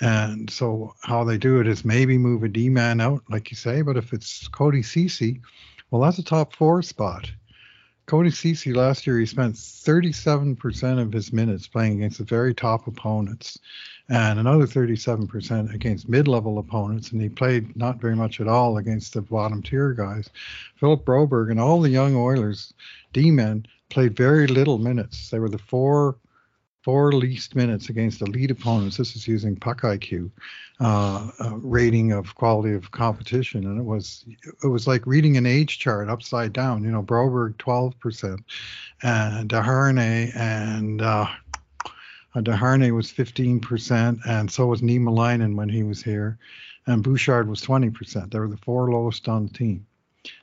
[0.00, 3.56] and so how they do it is maybe move a D man out, like you
[3.56, 3.82] say.
[3.82, 5.40] But if it's Cody Ceci,
[5.90, 7.30] well, that's a top four spot.
[8.08, 12.86] Cody Ceci last year, he spent 37% of his minutes playing against the very top
[12.86, 13.58] opponents
[14.08, 17.12] and another 37% against mid level opponents.
[17.12, 20.30] And he played not very much at all against the bottom tier guys.
[20.76, 22.72] Philip Broberg and all the young Oilers
[23.12, 25.28] D men played very little minutes.
[25.28, 26.16] They were the four
[26.82, 28.96] four least minutes against elite opponents.
[28.96, 30.30] This is using puck IQ
[30.80, 34.24] uh, uh, rating of quality of competition, and it was
[34.62, 36.84] it was like reading an age chart upside down.
[36.84, 38.40] You know, Broberg 12 percent,
[39.02, 41.26] and Desharnais and uh,
[42.34, 46.38] uh Desharnais was 15 percent, and so was Niemelainen when he was here,
[46.86, 48.30] and Bouchard was 20 percent.
[48.30, 49.84] They were the four lowest on the team.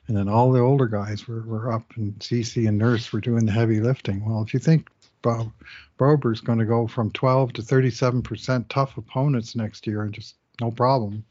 [0.08, 3.46] And then all the older guys were, were up, and Ceci and Nurse were doing
[3.46, 4.24] the heavy lifting.
[4.24, 4.88] Well, if you think
[5.26, 5.50] Bob
[5.98, 10.70] Broberg's going to go from 12 to 37% tough opponents next year and just no
[10.70, 11.24] problem.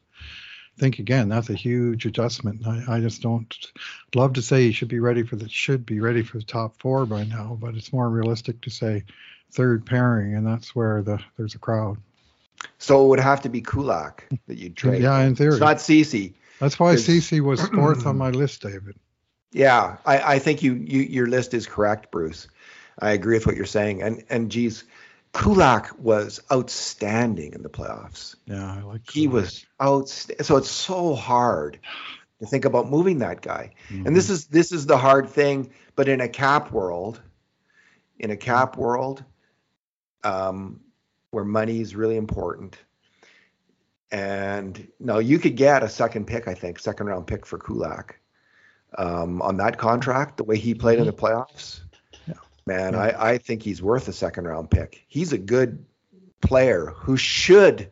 [0.77, 2.67] Think again, that's a huge adjustment.
[2.67, 3.55] I, I just don't
[4.13, 6.77] love to say he should be ready for the should be ready for the top
[6.79, 9.05] four by now, but it's more realistic to say
[9.53, 11.97] third pairing, and that's where the there's a crowd.
[12.77, 15.03] So it would have to be Kulak that you'd trade.
[15.03, 15.53] yeah, in theory.
[15.53, 16.33] It's not Ceci.
[16.59, 18.97] That's why Ceci was fourth on my list, David.
[19.53, 22.49] Yeah, I, I think you, you your list is correct, Bruce.
[22.99, 24.01] I agree with what you're saying.
[24.01, 24.83] And and geez,
[25.33, 28.35] Kulak was outstanding in the playoffs.
[28.45, 29.05] Yeah, I like.
[29.05, 29.11] Kulak.
[29.11, 30.43] He was outstanding.
[30.43, 31.79] So it's so hard
[32.39, 33.73] to think about moving that guy.
[33.89, 34.07] Mm-hmm.
[34.07, 35.71] And this is this is the hard thing.
[35.95, 37.21] But in a cap world,
[38.19, 39.23] in a cap world,
[40.23, 40.81] um,
[41.31, 42.77] where money is really important.
[44.11, 48.19] And no, you could get a second pick, I think, second round pick for Kulak
[48.97, 51.09] um, on that contract, the way he played mm-hmm.
[51.09, 51.81] in the playoffs
[52.65, 52.93] man.
[52.93, 52.99] Yeah.
[52.99, 55.03] I, I think he's worth a second round pick.
[55.07, 55.83] He's a good
[56.41, 57.91] player who should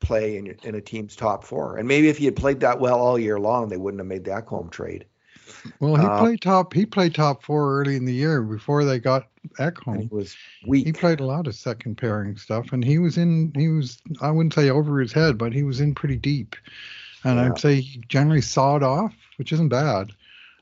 [0.00, 1.76] play in, in a team's top four.
[1.76, 4.24] And maybe if he had played that well all year long, they wouldn't have made
[4.24, 5.06] that home trade.
[5.80, 6.72] Well, he uh, played top.
[6.72, 10.02] He played top four early in the year before they got Ekholm.
[10.02, 10.86] He was weak.
[10.86, 13.52] He played a lot of second pairing stuff, and he was in.
[13.56, 13.98] He was.
[14.20, 16.54] I wouldn't say over his head, but he was in pretty deep.
[17.24, 17.46] And yeah.
[17.46, 20.12] I'd say he generally sawed off, which isn't bad.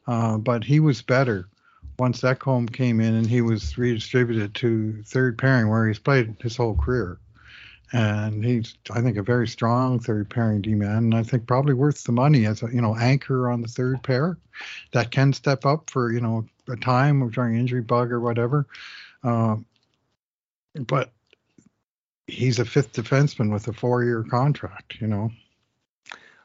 [0.07, 1.49] Uh, but he was better
[1.99, 6.57] once Ekholm came in and he was redistributed to third pairing where he's played his
[6.57, 7.19] whole career.
[7.93, 11.73] And he's, I think, a very strong third pairing D man, and I think probably
[11.73, 14.37] worth the money as a you know anchor on the third pair
[14.91, 18.67] that can step up for you know a time of during injury bug or whatever.
[19.23, 19.67] Um,
[20.75, 21.13] but
[22.27, 25.31] he's a fifth defenseman with a four year contract, you know.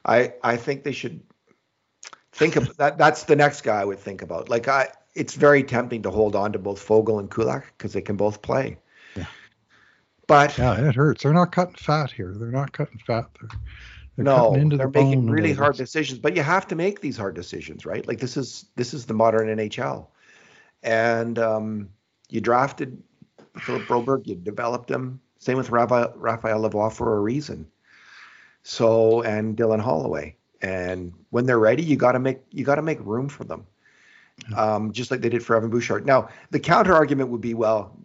[0.06, 1.22] I I think they should
[2.32, 2.98] think of that.
[2.98, 4.50] That's the next guy I would think about.
[4.50, 8.02] Like I, it's very tempting to hold on to both Foegele and Kulak because they
[8.02, 8.78] can both play.
[9.16, 9.26] Yeah.
[10.28, 11.24] But Yeah, it hurts.
[11.24, 12.34] They're not cutting fat here.
[12.36, 13.26] They're not cutting fat.
[13.40, 13.60] They're,
[14.16, 16.20] they're no, cutting they're the making really hard decisions.
[16.20, 18.08] But you have to make these hard decisions, right?
[18.08, 20.08] Like this is this is the modern NHL,
[20.84, 21.90] and um,
[22.30, 23.02] you drafted
[23.60, 25.20] Philip Broberg, you developed him.
[25.40, 27.68] Same with Raphael, Raphael Lavoie for a reason.
[28.64, 32.82] So and Dylan Holloway, and when they're ready, you got to make you got to
[32.82, 33.66] make room for them,
[34.56, 36.06] um, just like they did for Evan Bouchard.
[36.06, 37.98] Now the counter argument would be, well,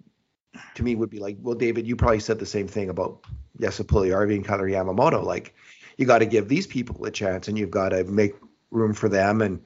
[0.75, 3.21] to me would be like, well, David, you probably said the same thing about
[3.61, 5.25] Jesse Puljujärvi and Kailer Yamamoto.
[5.25, 5.55] Like,
[5.97, 8.35] you got to give these people a chance, and you've got to make
[8.71, 9.41] room for them.
[9.41, 9.63] And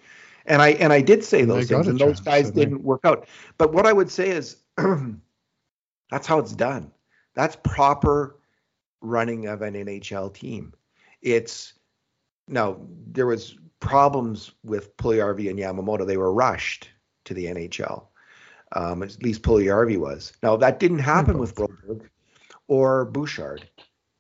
[0.47, 3.27] and I and I did say those things, and those guys didn't work out.
[3.59, 4.57] But what I would say is,
[6.11, 6.93] that's how it's done.
[7.35, 8.37] That's proper
[9.01, 10.75] running of an NHL team.
[11.23, 11.75] It's
[12.49, 12.79] now
[13.12, 16.07] there was problems with Puljujärvi and Yamamoto.
[16.07, 16.89] They were rushed
[17.24, 18.07] to the NHL.
[18.72, 20.33] Um, at least Puljujärvi was.
[20.43, 22.09] Now that didn't happen with Broberg
[22.68, 23.68] or Bouchard,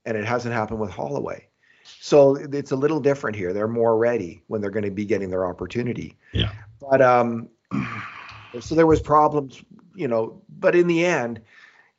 [0.04, 1.46] and it hasn't happened with Holloway.
[1.84, 3.52] So it's a little different here.
[3.52, 6.16] They're more ready when they're going to be getting their opportunity.
[6.32, 6.50] Yeah.
[6.80, 7.48] But um,
[8.60, 9.62] so there was problems,
[9.94, 10.42] you know.
[10.58, 11.40] But in the end,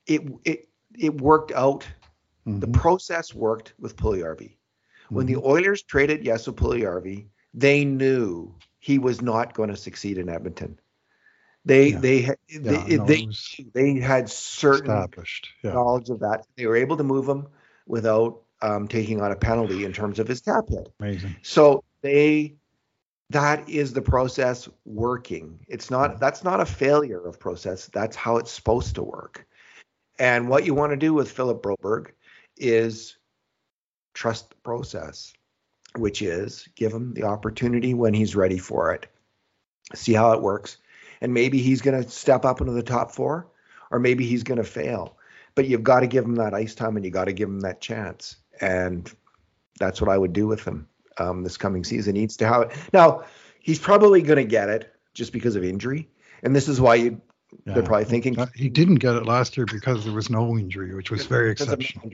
[0.07, 1.88] it it it worked out.
[2.45, 2.74] The Mhm.
[2.74, 4.57] process worked with Puljujärvi.
[5.09, 5.41] When Mm-hmm.
[5.41, 10.80] the Oilers traded Jesse Puljujärvi, they knew he was not going to succeed in Edmonton.
[11.66, 11.99] They Yeah.
[11.99, 13.28] they Yeah, they, no, they
[13.74, 15.49] they had certain established.
[15.64, 15.74] Yeah.
[15.74, 16.45] knowledge of that.
[16.56, 17.47] They were able to move him
[17.86, 20.93] without um, taking on a penalty in terms of his cap hit.
[20.99, 21.36] Amazing.
[21.41, 22.56] So they
[23.30, 25.60] that is the process working.
[25.68, 27.88] It's not that's not a failure of process.
[27.88, 29.45] That's how it's supposed to work.
[30.20, 32.12] And what you want to do with Philip Broberg
[32.58, 33.18] is
[34.14, 35.34] trust the process,
[35.96, 39.08] which is give him the opportunity when he's ready for it.
[39.94, 40.78] See how it works.
[41.20, 43.48] And maybe he's going to step up into the top 4
[43.92, 45.18] or maybe he's going to fail.
[45.54, 47.60] But you've got to give him that ice time and you got to give him
[47.62, 48.38] that chance.
[48.60, 49.12] And
[49.80, 50.88] that's what I would do with him
[51.18, 52.16] um, this coming season.
[52.16, 52.72] He needs to have it.
[52.94, 53.26] Now,
[53.60, 56.10] he's probably going to get it just because of injury.
[56.44, 57.22] And this is why you
[57.66, 57.74] Yeah.
[57.74, 61.12] they're probably thinking he didn't get it last year because there was no injury, which
[61.12, 62.12] was very exceptional.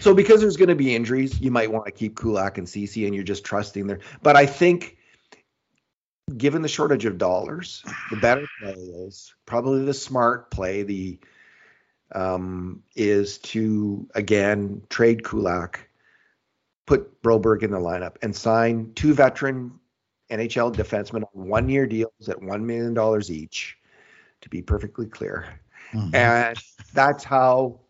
[0.00, 3.06] So because there's going to be injuries, you might want to keep Kulak and Ceci,
[3.06, 4.00] and you're just trusting there.
[4.22, 4.96] But I think,
[6.36, 10.82] given the shortage of dollars, the better play is probably the smart play.
[10.82, 11.18] The
[12.14, 15.88] um, is to again trade Kulak,
[16.86, 19.72] put Broberg in the lineup, and sign two veteran
[20.30, 23.76] NHL defensemen on one-year deals at one million dollars each.
[24.42, 25.46] To be perfectly clear.
[25.92, 26.14] Mhm.
[26.14, 26.58] and
[26.94, 27.80] that's how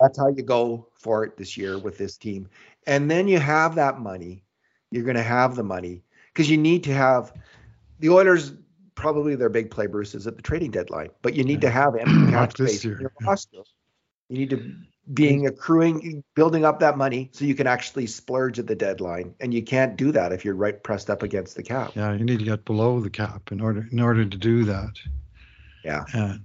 [0.00, 2.48] that's how you go for it this year with this team.
[2.86, 4.44] And then you have that money.
[4.90, 6.02] You're going to have the money
[6.32, 7.32] because you need to have
[8.00, 8.52] the oilers
[8.94, 11.96] probably their big play bruce is at the trading deadline but you need to have
[11.98, 13.34] empty cap space in your yeah.
[14.28, 14.74] you need to
[15.14, 19.52] being accruing building up that money so you can actually splurge at the deadline and
[19.52, 21.92] you can't do that if you're right pressed up against the cap.
[21.96, 24.92] Yeah, you need to get below the cap in order in order to do that.
[25.84, 26.04] Yeah.
[26.14, 26.36] Uh,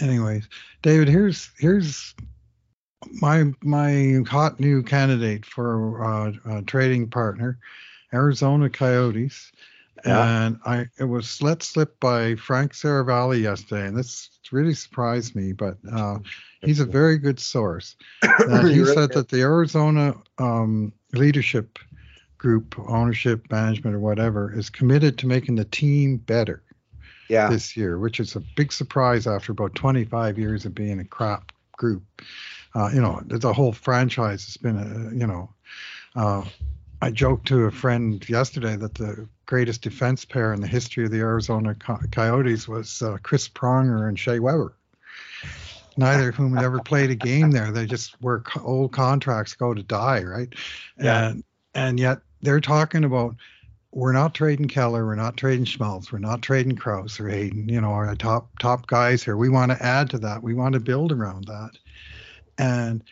[0.00, 0.48] anyways,
[0.82, 2.14] David, here's here's
[3.20, 7.58] my my hot new candidate for uh, a trading partner,
[8.12, 9.52] Arizona Coyotes.
[10.04, 10.46] Yeah.
[10.46, 15.52] And I it was let slip by Frank Seravalli yesterday, and this really surprised me.
[15.52, 16.18] But uh,
[16.62, 17.96] he's a very good source.
[18.22, 21.78] That he said that the Arizona um, leadership
[22.36, 26.63] group, ownership, management, or whatever, is committed to making the team better
[27.28, 31.04] yeah this year, which is a big surprise after about 25 years of being a
[31.04, 32.02] crap group.
[32.74, 35.48] Uh, you know, the whole franchise has been, a, you know,
[36.16, 36.44] uh,
[37.00, 41.10] I joked to a friend yesterday that the greatest defense pair in the history of
[41.10, 44.74] the Arizona Co- Coyotes was uh, Chris Pronger and Shea Weber.
[45.96, 47.70] Neither of whom had ever played a game there.
[47.70, 50.52] They just were co- old contracts go to die, right?
[50.98, 51.28] Yeah.
[51.28, 51.44] And
[51.74, 53.36] and yet they're talking about
[53.94, 57.80] we're not trading Keller, we're not trading Schmaltz, we're not trading Crouse or Hayton, you
[57.80, 59.36] know, our top top guys here.
[59.36, 60.42] We want to add to that.
[60.42, 61.70] We want to build around that.
[62.58, 63.04] And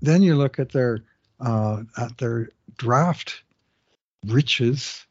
[0.00, 1.02] then you look at their
[1.40, 3.42] uh, at their draft
[4.26, 5.04] riches,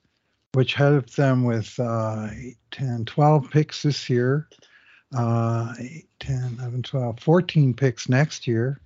[0.54, 4.48] which have them with uh, 8, 10, 12 picks this year,
[5.18, 8.80] uh, 8, 10, 11, 12, 14 picks next year,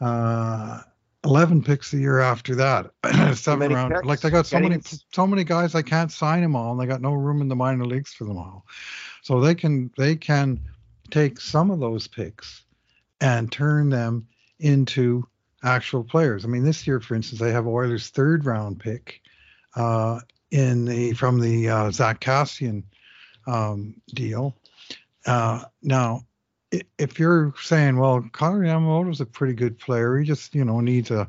[0.00, 0.82] uh,
[1.26, 2.90] 11 picks the year after that.
[3.36, 4.06] Seven round, picks?
[4.06, 4.78] like they got so many,
[5.12, 5.74] so many guys.
[5.74, 8.24] I can't sign them all, and they got no room in the minor leagues for
[8.24, 8.64] them all.
[9.22, 10.60] So they can they can
[11.10, 12.62] take some of those picks
[13.20, 14.28] and turn them
[14.60, 15.26] into
[15.64, 16.44] actual players.
[16.44, 19.20] I mean, this year, for instance, they have Oilers' third round pick
[19.74, 20.20] uh,
[20.50, 22.84] in the from the uh, Zack Kassian
[23.46, 24.56] um, deal.
[25.26, 26.24] Uh, now,
[26.98, 30.80] if you're saying, well, Connor Yamamoto is a pretty good player, he just you know
[30.80, 31.28] needs a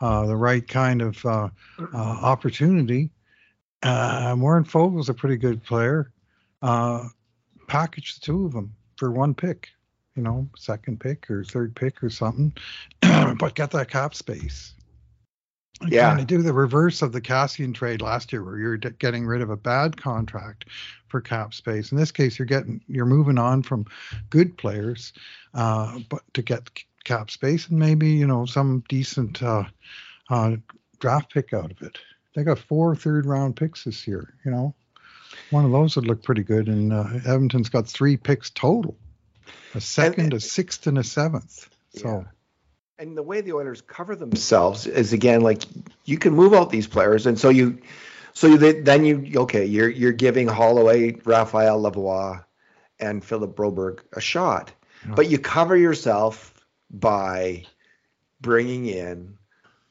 [0.00, 1.48] uh, the right kind of uh,
[1.92, 3.10] uh, opportunity.
[3.82, 6.12] Uh, Warren Foegele's a pretty good player.
[6.62, 7.08] Uh,
[7.66, 9.68] package the two of them for one pick,
[10.16, 12.52] you know, second pick or third pick or something,
[13.00, 14.74] but get that cap space.
[15.86, 16.08] Yeah.
[16.08, 19.42] Kind of do the reverse of the Kassian trade last year, where you're getting rid
[19.42, 20.64] of a bad contract
[21.06, 21.92] for cap space.
[21.92, 23.86] In this case, you're getting you're moving on from
[24.30, 25.12] good players,
[25.54, 26.68] uh, but to get
[27.04, 29.64] cap space and maybe you know some decent uh,
[30.30, 30.56] uh,
[30.98, 31.98] draft pick out of it.
[32.34, 34.34] They got four third round picks this year.
[34.44, 34.74] You know,
[35.50, 36.66] one of those would look pretty good.
[36.66, 38.96] And uh, Edmonton's got three picks total:
[39.74, 41.68] a second, and, a sixth, and a seventh.
[41.94, 42.24] So.
[42.26, 42.32] Yeah
[42.98, 45.62] and the way the Oilers cover themselves is again like
[46.04, 47.78] you can move out these players, and so you,
[48.32, 52.44] so you, then you okay, you're you're giving Holloway, Raphael Lavoie,
[52.98, 54.72] and Philip Broberg a shot,
[55.08, 55.14] oh.
[55.14, 56.54] but you cover yourself
[56.90, 57.64] by
[58.40, 59.36] bringing in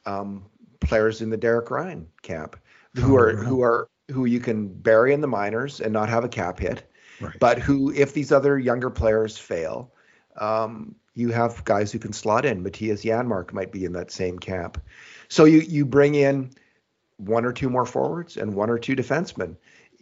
[0.06, 0.44] um,
[0.80, 2.56] players in the Derek Ryan camp
[2.94, 6.24] who oh, are who are who you can bury in the minors and not have
[6.24, 6.90] a cap hit,
[7.20, 7.38] right.
[7.40, 9.92] but who if these other younger players fail.
[10.36, 12.62] Um, you have guys who can slot in.
[12.62, 14.80] Mattias Janmark might be in that same camp.
[15.28, 16.52] So you you bring in
[17.16, 19.56] one or two more forwards and one or two defensemen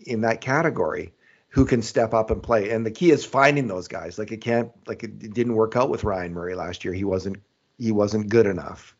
[0.05, 1.14] in that category
[1.49, 2.71] who can step up and play.
[2.71, 4.19] And the key is finding those guys.
[4.19, 6.93] Like it can't like it, didn't work out with Ryan Murray last year.
[6.93, 7.39] He wasn't
[7.79, 8.95] he wasn't good enough.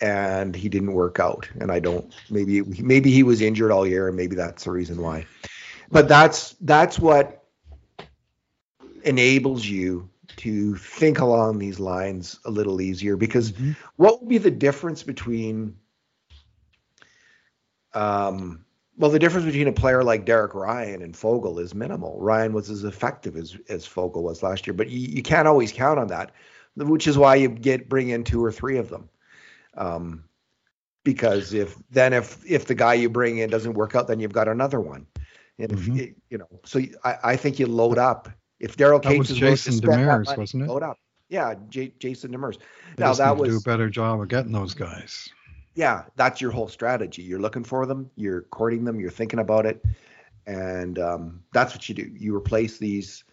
[0.00, 1.50] And he didn't work out.
[1.60, 5.02] And I don't maybe maybe he was injured all year and maybe that's the reason
[5.02, 5.26] why.
[5.90, 7.44] But that's that's what
[9.04, 13.72] enables you to think along these lines a little easier because mm-hmm.
[13.96, 15.76] what would be the difference between
[17.94, 18.64] um
[18.96, 22.18] well the difference between a player like Derek Ryan and Foegele is minimal.
[22.20, 25.72] Ryan was as effective as as Foegele was last year, but you, you can't always
[25.72, 26.32] count on that,
[26.76, 29.08] which is why you get bring in two or three of them.
[29.76, 30.24] Um
[31.04, 34.32] because if then if if the guy you bring in doesn't work out, then you've
[34.32, 35.06] got another one.
[35.58, 35.98] And mm-hmm.
[35.98, 38.28] if you know, so I, I think you load up
[38.62, 40.68] if Daryl Katz is Jason Demers, money, wasn't it?
[40.68, 40.96] Load up.
[41.28, 42.58] Yeah, J- Jason Demers.
[42.96, 45.28] They now that was do a better job of getting those guys.
[45.74, 47.22] Yeah, that's your whole strategy.
[47.22, 49.84] You're looking for them, you're courting them, you're thinking about it,
[50.46, 52.10] and um, that's what you do.
[52.16, 53.24] You replace these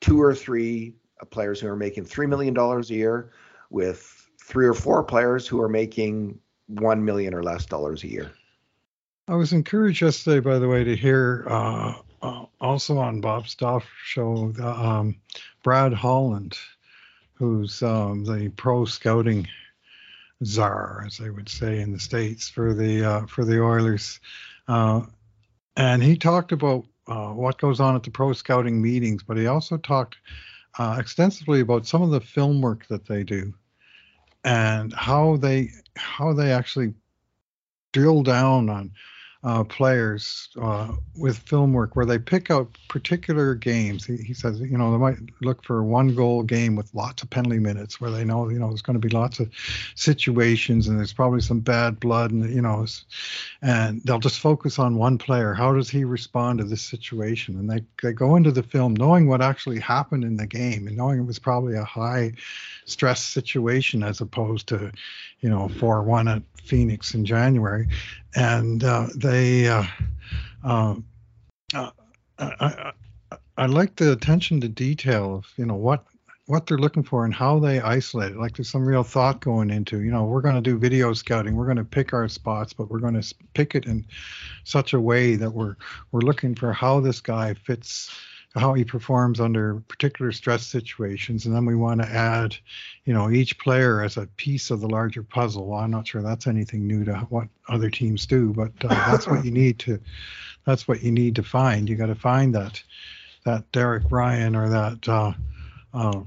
[0.00, 0.94] two or three
[1.30, 3.32] players who are making three million dollars a year
[3.68, 8.30] with three or four players who are making one million or less dollars a year.
[9.28, 13.86] I was encouraged yesterday, by the way, to hear uh, uh, also on Bob Stauffer
[14.04, 15.16] show, um,
[15.62, 16.56] Brad Holland,
[17.34, 19.46] who's um, the pro scouting
[20.44, 24.20] czar, as they would say in the states for the uh, for the Oilers,
[24.68, 25.02] uh,
[25.76, 29.46] and he talked about uh, what goes on at the pro scouting meetings, but he
[29.46, 30.16] also talked
[30.78, 33.52] uh, extensively about some of the film work that they do
[34.44, 36.94] and how they how they actually
[37.92, 38.90] drill down on
[39.42, 44.04] uh, players uh, with film work where they pick out particular games.
[44.04, 47.30] He, he, says, you know, they might look for one goal game with lots of
[47.30, 49.50] penalty minutes where they know, you know, there's going to be lots of
[49.94, 52.86] situations and there's probably some bad blood and, you know,
[53.62, 55.54] and they'll just focus on one player.
[55.54, 57.58] How does he respond to this situation?
[57.58, 60.98] And they, they go into the film knowing what actually happened in the game and
[60.98, 62.32] knowing it was probably a high
[62.84, 64.92] stress situation as opposed to,
[65.40, 67.88] you know, 4 1 at Phoenix in January.
[68.34, 69.86] And uh, uh,
[70.64, 70.94] uh,
[71.74, 71.90] uh,
[72.38, 72.92] I,
[73.30, 76.04] I, I like the attention to detail of, you know, what
[76.46, 78.36] what they're looking for and how they isolate it.
[78.36, 81.54] Like there's some real thought going into, you know, we're going to do video scouting.
[81.54, 84.04] We're going to pick our spots, but we're going to pick it in
[84.64, 85.76] such a way that we're
[86.10, 88.10] we're looking for how this guy fits
[88.56, 91.46] how he performs under particular stress situations.
[91.46, 92.56] And then we want to add
[93.04, 95.66] you know each player as a piece of the larger puzzle.
[95.66, 99.26] Well i'm not sure that's anything new to what other teams do but uh, that's
[99.26, 100.00] what you need to
[100.64, 101.88] that's what you need to find.
[101.88, 102.82] You got to find that
[103.44, 105.32] that derek ryan or that uh,
[105.94, 106.20] uh,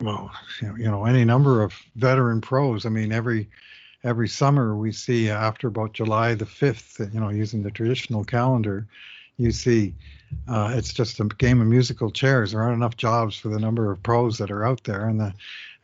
[0.00, 2.86] well you know, any number of veteran pros.
[2.86, 3.48] I mean every
[4.02, 8.86] every summer we see after about july the 5th you know using the traditional calendar
[9.38, 9.94] you see
[10.48, 12.52] uh, it's just a game of musical chairs.
[12.52, 15.34] There aren't enough jobs for the number of pros that are out there, and the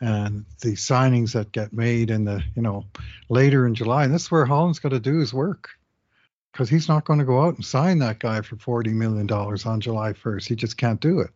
[0.01, 2.85] and the signings that get made in the you know
[3.29, 4.05] later in July.
[4.05, 5.71] And this is where Holland's got to do his work.
[6.53, 9.81] because he's not going to go out and sign that guy for $40 million on
[9.81, 10.49] July 1st.
[10.49, 11.31] He just can't do it.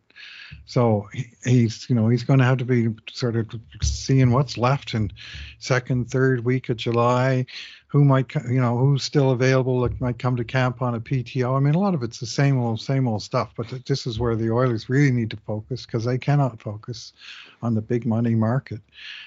[0.65, 3.47] So he, he's, you know, he's going to have to be sort of
[3.81, 5.11] seeing what's left in
[5.59, 7.45] second, third week of July,
[7.95, 11.55] who might, you know, who's still available that might come to camp on a PTO.
[11.55, 13.53] I mean, a lot of it's the same old, same old stuff.
[13.55, 17.13] But this is where the Oilers really need to focus because they cannot focus
[17.61, 18.81] on the big money market,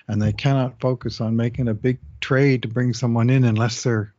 [0.07, 4.13] and they cannot focus on making a big trade to bring someone in unless they're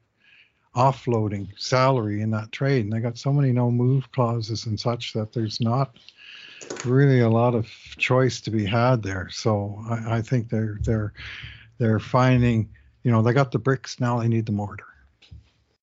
[0.75, 2.85] offloading salary in that trade.
[2.85, 5.95] And they got so many no move clauses and such that there's not
[6.85, 7.67] really a lot of
[7.99, 9.29] choice to be had there.
[9.29, 11.13] So I, I think they're they're
[11.77, 12.69] they're finding,
[13.03, 14.19] you know, they got the bricks now.
[14.19, 14.85] They need the mortar,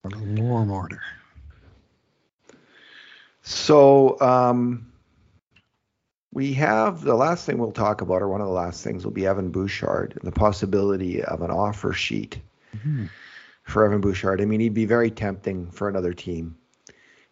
[0.04, 1.02] or more mortar.
[3.42, 4.90] So um,
[6.32, 9.12] we have the last thing we'll talk about, or one of the last things, will
[9.12, 12.40] be Evan Bouchard and the possibility of an offer sheet.
[12.76, 13.06] Mm-hmm
[13.66, 14.40] for Evan Bouchard.
[14.40, 16.56] I mean, he'd be very tempting for another team.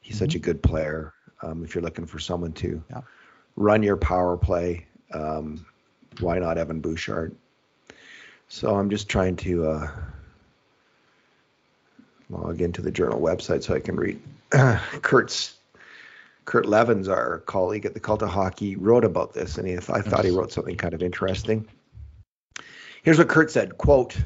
[0.01, 0.25] He's mm-hmm.
[0.25, 1.15] such a good player.
[1.43, 3.01] Um, if you're looking for someone to yeah.
[3.57, 5.65] run your power play, um,
[6.21, 7.37] why not Evan Bouchard?
[8.55, 9.91] So I'm just trying to uh,
[12.31, 14.21] log into the journal website so I can read.
[15.03, 15.57] Kurt's
[16.45, 19.81] Kurt Leavins, our colleague at the Cult of Hockey, wrote about this, and he, I
[20.03, 21.67] thought he wrote something kind of interesting.
[23.03, 24.17] Here's what Kurt said: "Quote."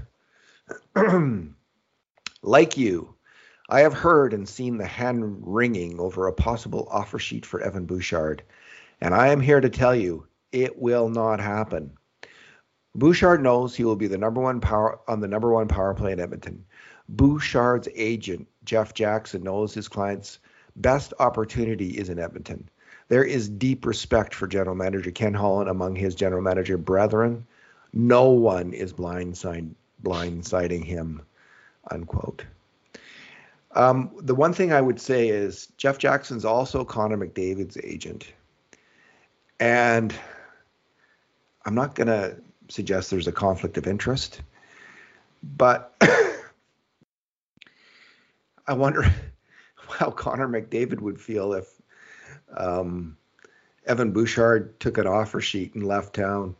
[2.42, 3.14] Like you,
[3.68, 7.86] I have heard and seen the hand wringing over a possible offer sheet for Evan
[7.86, 8.42] Bouchard,
[9.00, 11.98] and I am here to tell you it will not happen.
[12.98, 16.12] Bouchard knows he will be the number one power on the number one power play
[16.12, 16.64] in Edmonton.
[17.08, 20.40] Bouchard's agent, Jeff Jackson, knows his client's
[20.76, 22.68] best opportunity is in Edmonton.
[23.06, 27.46] There is deep respect for general manager Ken Holland among his general manager brethren.
[27.92, 31.22] No one is blindsiding him
[31.90, 32.44] unquote.
[33.72, 38.32] Um, the one thing I would say is Jeff Jackson's also Connor McDavid's agent.
[39.60, 40.14] And
[41.64, 42.36] I'm not going to
[42.68, 44.42] suggest there's a conflict of interest,
[45.56, 45.94] but
[48.66, 49.04] I wonder
[49.76, 51.66] how Connor McDavid would feel if
[52.56, 53.16] um,
[53.86, 56.56] Evan Bouchard took an offer sheet and left town.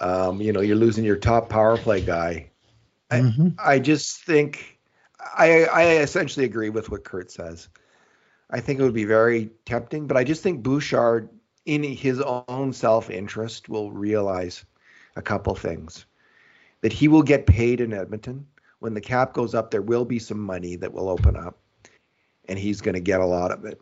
[0.00, 2.50] Um, you know, you're losing your top power play guy
[3.10, 3.48] Mm-hmm.
[3.58, 4.78] I, I just think
[5.20, 7.68] I, I essentially agree with what Kurt says.
[8.50, 11.28] I think it would be very tempting, but I just think Bouchard,
[11.64, 14.64] in his own self interest, will realize
[15.16, 16.06] a couple things.
[16.82, 18.46] That he will get paid in Edmonton.
[18.78, 21.58] When the cap goes up, there will be some money that will open up,
[22.48, 23.80] and he's going to get a lot of it.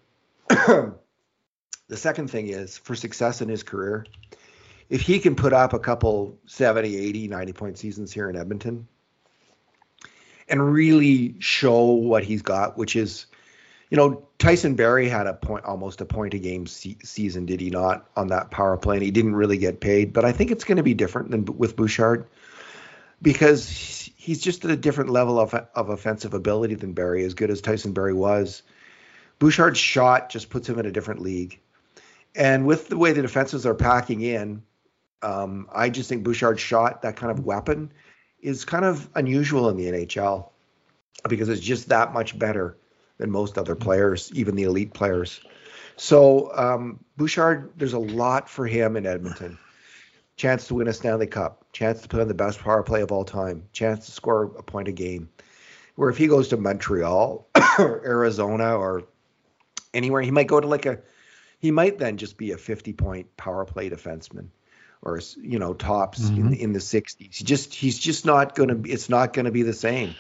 [0.49, 4.07] the second thing is for success in his career,
[4.89, 8.87] if he can put up a couple 70, 80, 90 point seasons here in Edmonton,
[10.49, 13.27] and really show what he's got, which is,
[13.95, 17.61] you know, Tyson Barrie had a point, almost a point a game se- season, did
[17.61, 18.97] he not, on that power play?
[18.97, 20.13] And he didn't really get paid.
[20.13, 22.27] But I think it's going to be different than with Bouchard
[23.23, 23.69] because
[24.17, 27.61] he's just at a different level of, of offensive ability than Barrie, as good as
[27.61, 28.65] Tyson Barrie was.
[29.39, 31.61] Bouchard's shot just puts him in a different league.
[32.35, 34.65] And with the way the defenses are packing in,
[35.23, 37.93] um, I just think Bouchard's shot, that kind of weapon,
[38.43, 40.49] is kind of unusual in the NHL
[41.29, 42.77] because it's just that much better
[43.19, 45.41] than most other players, even the elite players.
[45.97, 49.59] So um, Bouchard, there's a lot for him in Edmonton.
[50.37, 53.13] Chance to win a Stanley Cup, chance to play on the best power play of
[53.13, 55.29] all time, chance to score a point a game.
[55.95, 57.47] Where if he goes to Montreal
[57.79, 59.05] or Arizona or
[59.93, 60.99] anywhere, he might go to like a,
[61.61, 64.49] he might then just be a 50 point power play defenseman
[65.05, 66.49] or you know tops mm-hmm.
[66.49, 67.17] in in the 60s.
[67.19, 70.17] He just he's just not going to be it's not going to be the same.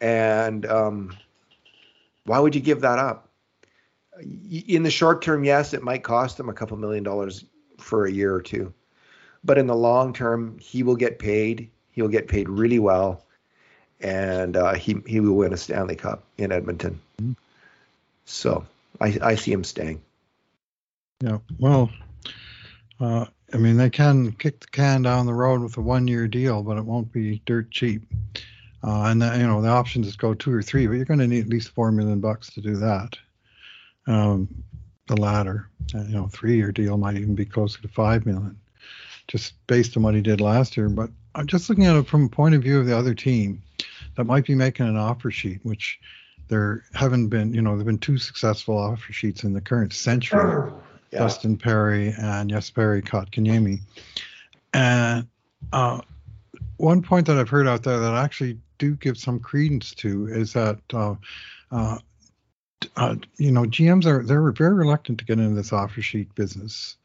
[0.00, 1.16] And um,
[2.24, 3.28] why would you give that up?
[4.68, 7.44] In the short term, yes, it might cost him a couple million dollars
[7.78, 8.72] for a year or two.
[9.44, 11.70] But in the long term, he will get paid.
[11.90, 13.24] He will get paid really well,
[14.00, 17.00] and uh, he he will win a Stanley Cup in Edmonton.
[18.24, 18.64] So
[19.00, 20.00] I I see him staying.
[21.20, 21.38] Yeah.
[21.58, 21.90] Well,
[23.00, 26.62] uh, I mean, they can kick the can down the road with a one-year deal,
[26.62, 28.02] but it won't be dirt cheap.
[28.84, 31.20] Uh, and the, you know, the option is go two or three, but you're going
[31.20, 33.16] to need at least four million bucks to do that.
[34.06, 34.48] Um,
[35.06, 38.58] the latter, uh, you know, three-year deal might even be closer to five million,
[39.28, 40.88] just based on what he did last year.
[40.88, 43.62] But I'm just looking at it from a point of view of the other team
[44.16, 45.98] that might be making an offer sheet, which
[46.48, 50.72] there haven't been, you know, there've been two successful offer sheets in the current century
[51.12, 51.20] yeah.
[51.20, 53.80] Dustin Penner and Jesperi Kotkaniemi.
[54.74, 55.28] And
[55.72, 56.00] uh,
[56.78, 60.52] one point that I've heard out there that actually do give some credence to is
[60.54, 61.14] that uh,
[61.70, 61.98] uh,
[62.96, 66.96] uh, you know, GMs are they're very reluctant to get into this offer sheet business.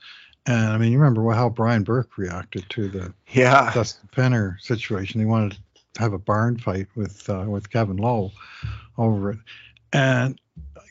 [0.47, 5.19] And I mean, you remember how Brian Burke reacted to the yeah Dustin Penner situation.
[5.19, 5.59] He wanted
[5.93, 8.31] to have a barn fight with uh, with Kevin Lowe
[8.97, 9.39] over it.
[9.93, 10.41] And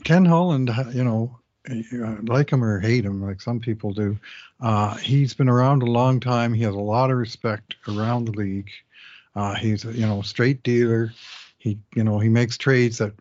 [0.04, 1.36] Ken Holland, you know,
[2.22, 4.16] like him or hate him, like some people do,
[4.60, 6.54] uh, he's been around a long time.
[6.54, 8.70] He has a lot of respect around the league.
[9.36, 11.12] Uh, he's a, you know straight dealer.
[11.58, 13.12] He you know he makes trades that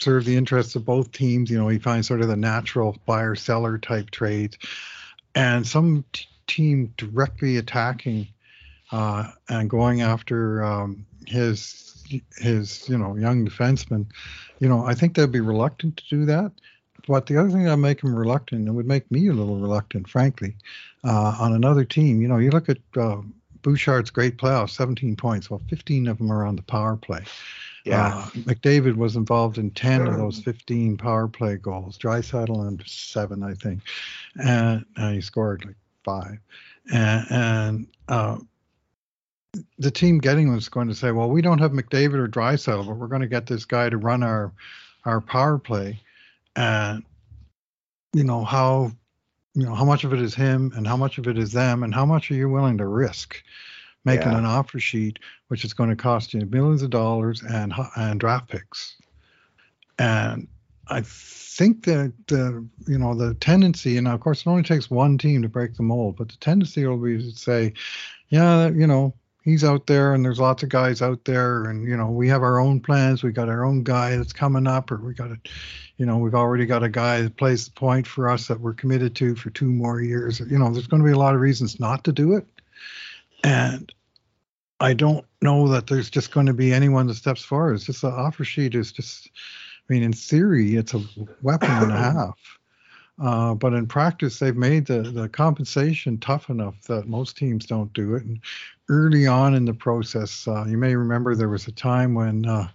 [0.00, 1.50] serve the interests of both teams.
[1.50, 4.56] You know he finds sort of the natural buyer seller type trades,
[5.34, 8.28] and some t- team directly attacking
[8.92, 12.04] uh, and going after um, his
[12.38, 14.06] his you know young defenseman.
[14.60, 16.52] You know I think they'd be reluctant to do that.
[17.08, 20.08] But the other thing that make him reluctant, and would make me a little reluctant,
[20.08, 20.56] frankly,
[21.04, 22.20] uh, on another team.
[22.20, 23.20] You know, you look at uh,
[23.66, 25.50] Bouchard's great playoffs, 17 points.
[25.50, 27.24] Well, 15 of them are on the power play.
[27.84, 28.14] Yeah.
[28.14, 31.98] Uh, McDavid was involved in 10 of those 15 power play goals.
[31.98, 33.80] Draisaitl and seven, I think,
[34.36, 36.38] and, and he scored like five.
[36.92, 38.38] And, and uh,
[39.80, 42.96] the team getting was going to say, well, we don't have McDavid or Draisaitl, but
[42.96, 44.52] we're going to get this guy to run our
[45.06, 46.00] our power play.
[46.54, 47.02] And
[48.12, 48.92] you know how
[49.56, 51.82] you know how much of it is him and how much of it is them
[51.82, 53.42] and how much are you willing to risk
[54.04, 54.38] making Yeah.
[54.38, 58.50] an offer sheet which is going to cost you millions of dollars and and draft
[58.50, 58.96] picks
[59.98, 60.46] and
[60.88, 65.16] i think that the you know the tendency and of course it only takes one
[65.16, 67.72] team to break the mold but the tendency will be to say
[68.28, 69.14] yeah you know
[69.46, 72.42] he's out there and there's lots of guys out there and you know we have
[72.42, 73.22] our own plans.
[73.22, 75.38] We got our own guy that's coming up or we got a
[75.96, 78.74] you know we've already got a guy that plays the point for us that we're
[78.74, 80.40] committed to for two more years.
[80.40, 82.46] You know there's going to be a lot of reasons not to do it.
[83.42, 83.90] And
[84.78, 87.74] i don't know that there's just going to be anyone that steps forward.
[87.74, 89.30] It's just the offer sheet is just
[89.88, 91.02] i mean in theory it's a
[91.40, 92.38] weapon and a half.
[93.18, 97.90] Uh, but in practice they've made the, the compensation tough enough that most teams don't
[97.94, 98.24] do it.
[98.24, 98.40] And
[98.88, 102.68] early on in the process uh, you may remember there was a time when uh,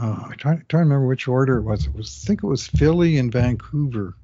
[0.00, 1.86] uh, I try, try to remember which order it was.
[1.86, 4.14] It was I think it was Philly and Vancouver,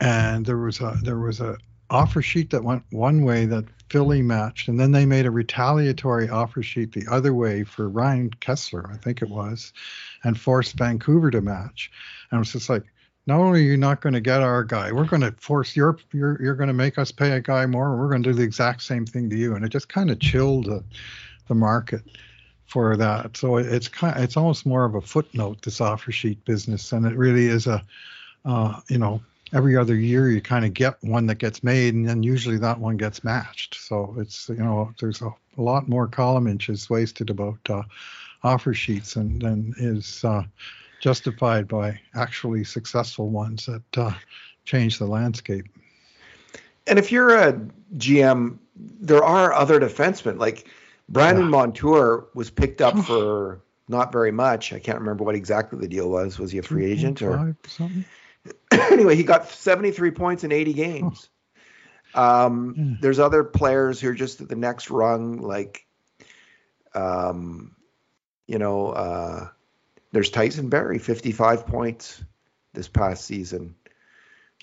[0.00, 1.58] and there was a there was a
[1.90, 6.28] offer sheet that went one way that Philly matched, and then they made a retaliatory
[6.28, 9.72] offer sheet the other way for Ryan Kesler, I think it was,
[10.24, 11.90] and forced Vancouver to match.
[12.30, 12.82] And it was just like,
[13.26, 15.98] not only are you not going to get our guy, we're going to force your
[16.12, 17.96] you're you're going to make us pay a guy more.
[17.96, 20.20] We're going to do the exact same thing to you, and it just kind of
[20.20, 20.84] chilled the
[21.48, 22.02] the market
[22.66, 23.36] for that.
[23.36, 27.16] So it's kind it's almost more of a footnote this offer sheet business, and it
[27.16, 27.82] really is a
[28.44, 29.20] uh, you know
[29.52, 32.78] every other year you kind of get one that gets made, and then usually that
[32.78, 33.74] one gets matched.
[33.74, 37.82] So it's you know there's a, a lot more column inches wasted about uh,
[38.44, 40.42] offer sheets and than is uh,
[41.00, 44.12] justified by actually successful ones that uh,
[44.64, 45.66] change the landscape.
[46.86, 47.60] And if you're a
[47.96, 50.38] GM, there are other defensemen.
[50.38, 50.68] Like
[51.08, 51.50] Brandon Yeah.
[51.50, 54.72] Montour was picked up for not very much.
[54.72, 56.38] I can't remember what exactly the deal was.
[56.38, 58.04] Was he a free agent or something?
[58.72, 59.16] anyway?
[59.16, 61.28] He got 73 points in 80 games.
[62.14, 62.94] Um, Yeah.
[63.00, 65.86] There's other players who are just at the next rung, like,
[66.94, 67.76] um,
[68.46, 69.48] you know, uh,
[70.16, 72.24] there's Tyson Barrie, 55 points
[72.72, 73.74] this past season.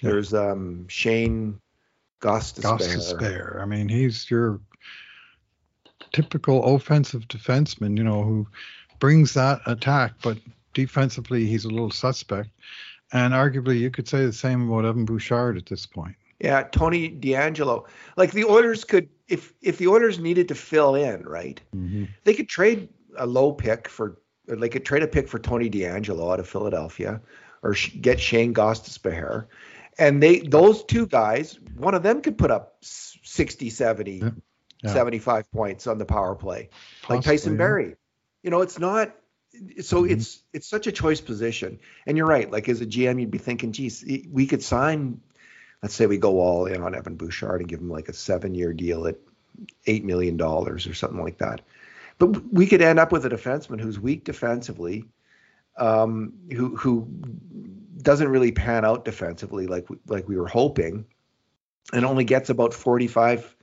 [0.01, 0.09] Yeah.
[0.09, 1.59] There's um, Shane
[2.19, 3.61] Goss Gostisbehere.
[3.61, 4.59] I mean, he's your
[6.11, 8.47] typical offensive defenseman, you know, who
[8.99, 10.39] brings that attack, but
[10.73, 12.49] defensively he's a little suspect.
[13.11, 16.15] And arguably, you could say the same about Evan Bouchard at this point.
[16.39, 17.85] Yeah, Tony DeAngelo.
[18.17, 22.05] Like the Oilers could, if if the Oilers needed to fill in, right, Mm-hmm.
[22.23, 24.17] they could trade a low pick for,
[24.47, 27.21] could trade a pick for Tony DeAngelo out of Philadelphia,
[27.61, 29.45] or sh- get Shane Gostisbehere,
[29.97, 34.29] and they those two guys, one of them could put up s- 60, 70, Yeah.
[34.83, 34.93] Yeah.
[34.93, 36.69] 75 points on the power play,
[37.09, 37.95] like Tyson Barrie.
[38.41, 39.15] You know, it's not.
[39.81, 40.11] So Mhm.
[40.11, 42.51] it's it's such a choice position, and you're right.
[42.51, 45.21] Like as a GM, you'd be thinking, geez, we could sign.
[45.81, 48.73] Let's say we go all in on Evan Bouchard and give him like a seven-year
[48.73, 49.15] deal at
[49.85, 51.61] eight million dollars or something like that.
[52.27, 55.05] But we could end up with a defenseman who's weak defensively,
[55.77, 57.07] um, who who
[58.01, 61.05] doesn't really pan out defensively like we- like we were hoping,
[61.93, 63.55] and only gets about 45,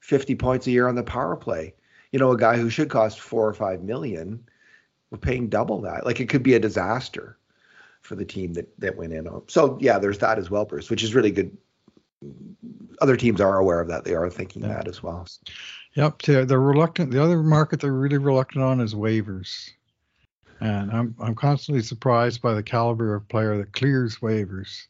[0.00, 1.74] 50 points a year on the power play.
[2.10, 4.44] You know, a guy who should cost four or five million,
[5.10, 6.04] we're paying double that.
[6.04, 7.38] Like it could be a disaster
[8.02, 9.42] for the team that that went in on.
[9.48, 11.56] So yeah, there's that as well, Bruce, which is really good.
[13.00, 14.04] Other teams are aware of that.
[14.04, 14.68] They are thinking Yeah.
[14.74, 15.26] that as well.
[15.94, 17.10] Yep, they're, reluctant.
[17.10, 19.70] The other market they're really reluctant on is waivers.
[20.60, 24.86] And I'm I'm constantly surprised by the caliber of player that clears waivers.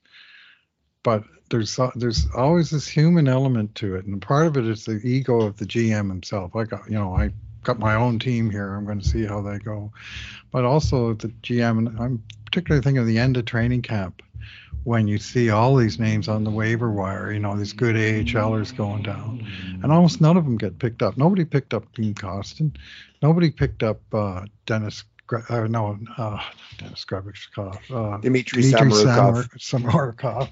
[1.03, 4.85] But there's uh, there's always this human element to it, and part of it is
[4.85, 6.55] the ego of the GM himself.
[6.55, 7.31] I got you know I
[7.65, 8.75] got my own team here.
[8.75, 9.91] I'm going to see how they go,
[10.51, 11.79] but also the GM.
[11.79, 14.23] And I'm particularly thinking of the end of training camp
[14.85, 18.75] when you see all these names on the waiver wire, you know, these good AHLers
[18.77, 19.47] going down,
[19.83, 21.17] and almost none of them get picked up.
[21.17, 22.75] Nobody picked up Dean Kostin.
[23.23, 26.43] Nobody picked up uh, Dennis uh, no, uh,
[26.79, 29.49] Dennis Grebenkov, uh, Dmitry, Dmitry Samorukov.
[29.59, 30.49] Samorukov.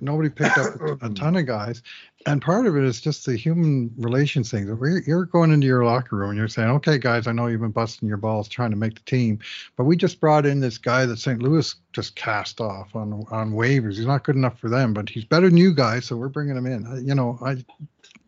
[0.00, 1.82] Nobody picked up a ton of guys,
[2.26, 4.66] and part of it is just the human relations thing.
[5.06, 7.70] You're going into your locker room and you're saying, "Okay, guys, I know you've been
[7.70, 9.38] busting your balls trying to make the team,
[9.76, 11.42] but we just brought in this guy that St.
[11.42, 13.96] Louis just cast off on on waivers.
[13.96, 16.56] He's not good enough for them, but he's better than you guys, so we're bringing
[16.56, 17.64] him in." You know, I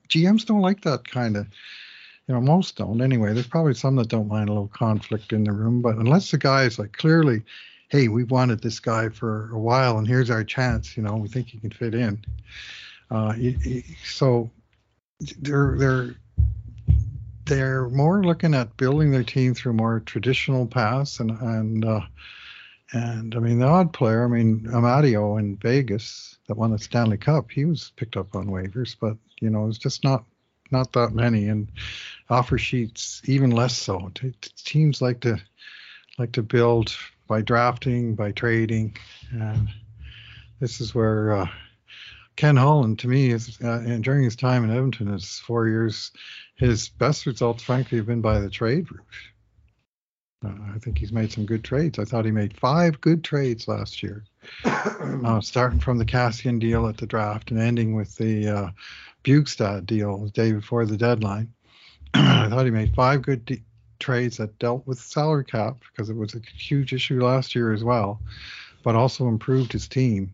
[0.09, 1.47] GMs don't like that kind of
[2.27, 3.33] you know, most don't anyway.
[3.33, 6.39] There's probably some that don't mind a little conflict in the room, but unless the
[6.39, 7.43] guy is like clearly,
[7.89, 10.97] hey, we've wanted this guy for a while, and here's our chance.
[10.97, 12.25] You know, we think he can fit in.
[13.11, 13.35] Uh,
[14.05, 14.51] so
[15.41, 16.15] they're they're
[17.45, 22.01] they're more looking at building their team through more traditional paths and and uh,
[22.93, 24.25] and I mean the odd player.
[24.25, 27.51] I mean Amadio in Vegas that won the Stanley Cup.
[27.51, 30.25] He was picked up on waivers, but you know it's just not
[30.71, 31.69] not that many, and
[32.31, 34.11] offer sheets even less so.
[34.65, 35.39] Teams like to
[36.19, 36.97] like to build
[37.27, 38.97] by drafting, by trading,
[39.33, 39.69] and
[40.61, 41.49] this is where uh,
[42.37, 46.11] Ken Holland, to me, is uh, and during his time in Edmonton, his four years,
[46.57, 49.05] his best results, frankly, have been by the trade route.
[50.45, 51.99] Uh, I think he's made some good trades.
[51.99, 54.25] I thought he made five good trades last year,
[54.65, 58.71] uh, starting from the Kassian deal at the draft and ending with the uh,
[59.23, 61.53] Bjugstad deal the day before the deadline.
[62.15, 63.63] I thought he made five good de-
[63.99, 67.83] trades that dealt with salary cap because it was a huge issue last year as
[67.83, 68.21] well,
[68.83, 70.33] but also improved his team.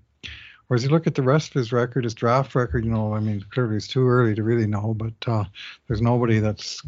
[0.67, 3.21] Whereas you look at the rest of his record, his draft record, you know, I
[3.21, 5.45] mean, clearly it's too early to really know, but uh,
[5.89, 6.83] there's nobody that's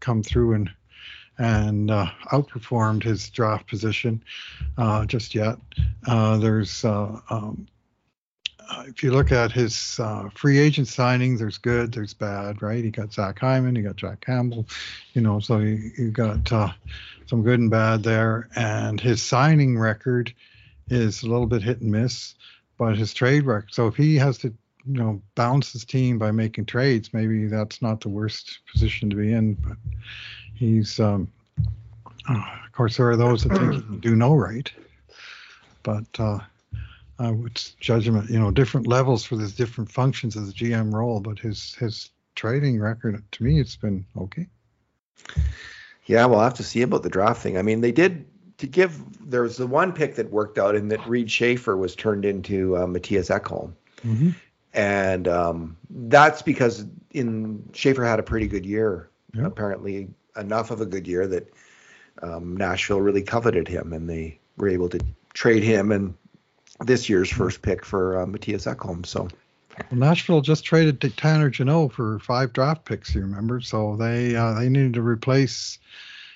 [0.00, 0.70] come through and
[1.38, 4.22] and uh, outperformed his draft position
[4.76, 5.56] uh, just yet.
[6.06, 7.66] Uh, there's uh, um,
[8.86, 12.84] if you look at his uh, free agent signings, there's good, there's bad, right?
[12.84, 14.66] He got Zach Hyman, he got Jack Campbell,
[15.14, 16.72] you know, so you, you got uh,
[17.26, 18.48] some good and bad there.
[18.56, 20.32] And his signing record
[20.88, 22.34] is a little bit hit and miss,
[22.78, 23.72] but his trade record.
[23.72, 24.48] So if he has to,
[24.84, 29.16] you know, bounce his team by making trades, maybe that's not the worst position to
[29.16, 29.54] be in.
[29.54, 29.76] But
[30.54, 31.30] he's, um,
[32.28, 34.70] uh, of course, there are those that think he can do no right,
[35.82, 36.04] but
[37.22, 40.46] uh, I would judge him at you know different levels for the different functions of
[40.46, 44.46] the GM role, but his his trading record to me it's been okay.
[46.06, 47.56] Yeah, we'll have to see about the draft thing.
[47.56, 48.26] I mean, they did
[48.58, 51.94] to give there was the one pick that worked out and that Reid Schaefer was
[51.94, 53.72] turned into uh, Mattias Ekholm.
[54.04, 54.30] Mm-hmm.
[54.74, 59.46] And um, that's because in Schaefer had a pretty good year, yep.
[59.46, 61.52] apparently enough of a good year that
[62.22, 65.00] um, Nashville really coveted him, and they were able to
[65.34, 66.14] trade him and
[66.84, 69.04] this year's first pick for uh, Mattias Ekholm.
[69.06, 69.28] So.
[69.90, 73.14] Well, Nashville just traded to Tanner Jeannot for five draft picks.
[73.14, 75.78] You remember, so they uh, they needed to replace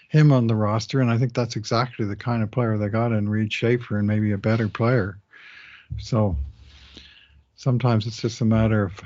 [0.09, 3.13] him on the roster, and I think that's exactly the kind of player they got
[3.13, 5.19] in Reid Schaefer, and maybe a better player.
[5.99, 6.37] So
[7.57, 9.01] sometimes it's just a matter of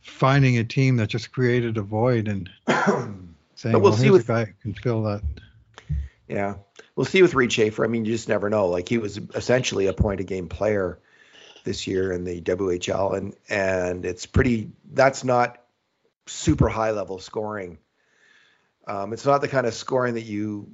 [0.00, 2.50] finding a team that just created a void and
[3.54, 5.22] saying, we'll, well see here's a guy who can fill that.
[6.28, 6.54] Yeah,
[6.96, 7.84] we'll see with Reid Schaefer.
[7.84, 8.68] I mean, you just never know.
[8.68, 10.98] Like he was essentially a point a game player
[11.64, 14.70] this year in the WHL, and and it's pretty.
[14.92, 15.58] That's not
[16.26, 17.78] super high level scoring.
[18.86, 20.68] Um, it's not the kind of scoring that you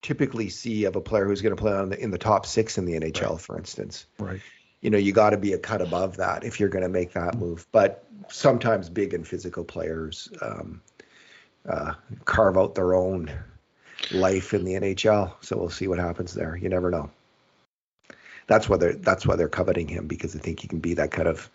[0.00, 2.78] typically see of a player who's going to play on the, in the top six
[2.78, 3.40] in the NHL, right.
[3.40, 4.06] for instance.
[4.18, 4.40] Right.
[4.80, 7.12] You know, you got to be a cut above that if you're going to make
[7.12, 7.66] that move.
[7.70, 10.82] But sometimes big and physical players um,
[11.68, 13.30] uh, carve out their own
[14.10, 15.32] life in the NHL.
[15.40, 16.56] So we'll see what happens there.
[16.56, 17.10] You never know.
[18.46, 21.10] That's why they're that's why they're coveting him because they think he can be that
[21.10, 21.48] kind of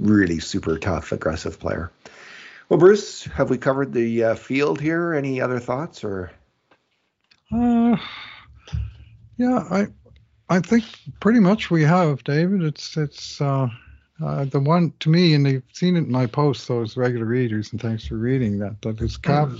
[0.00, 1.90] really super tough, aggressive player.
[2.68, 5.12] Well, Bruce, have we covered the uh, field here?
[5.12, 6.30] Any other thoughts or?
[7.52, 7.96] Uh,
[9.36, 9.86] yeah, I
[10.48, 10.84] I think
[11.20, 12.62] pretty much we have, David.
[12.62, 13.68] It's it's uh,
[14.22, 17.72] uh, the one to me, and they've seen it in my posts, those regular readers,
[17.72, 18.80] and thanks for reading that.
[18.82, 19.50] That is cap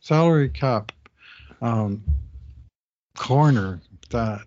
[0.00, 0.92] salary cap
[1.62, 2.02] um,
[3.16, 3.80] corner
[4.10, 4.42] that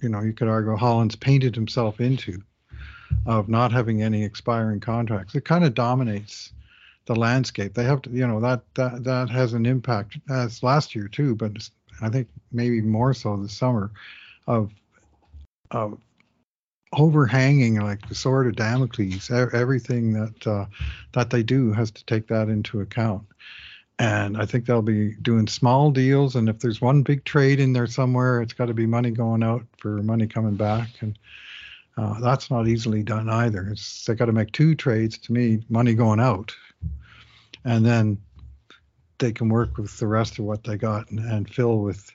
[0.00, 2.42] you know you could argue Holland's painted himself into
[3.26, 5.34] of not having any expiring contracts.
[5.34, 6.52] It kind of dominates
[7.06, 7.74] the landscape.
[7.74, 11.34] They have to, you know, that that that has an impact as last year too,
[11.34, 11.68] but
[12.00, 13.90] I think maybe more so this summer,
[14.46, 14.72] of
[15.70, 15.98] of
[16.92, 19.30] overhanging like the sword of Damocles.
[19.30, 20.66] Everything that uh,
[21.12, 23.24] that they do has to take that into account.
[23.98, 26.34] And I think they'll be doing small deals.
[26.34, 29.42] And if there's one big trade in there somewhere, it's got to be money going
[29.42, 30.88] out for money coming back.
[31.00, 31.16] And
[31.96, 33.68] uh, that's not easily done either.
[33.68, 36.54] It's, they got to make two trades to me, money going out,
[37.64, 38.18] and then
[39.18, 42.10] they can work with the rest of what they got and, and fill with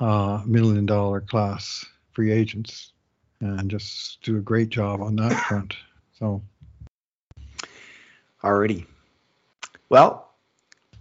[0.00, 2.92] uh, million dollar class free agents
[3.40, 5.74] and just do a great job on that front.
[6.18, 6.42] So,
[8.42, 8.86] already.
[9.88, 10.33] Well,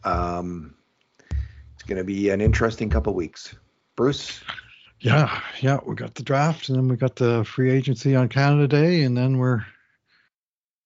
[0.06, 0.76] um,
[1.74, 3.56] it's going to be an interesting couple weeks.
[3.96, 4.42] Bruce.
[5.00, 8.68] Yeah, yeah, we got the draft, and then we got the free agency on Canada
[8.68, 9.66] Day, and then we're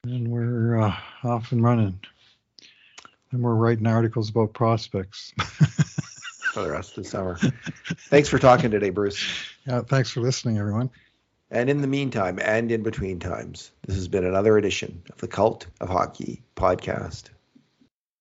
[0.03, 1.99] and we're uh, off and running.
[3.31, 5.33] And we're writing articles about prospects.
[6.53, 7.37] for the rest of the summer.
[8.09, 9.23] thanks for talking today, Bruce.
[9.67, 10.89] Yeah, thanks for listening, everyone.
[11.51, 15.27] And in the meantime, and in between times, this has been another edition of the
[15.27, 17.29] Cult of Hockey podcast.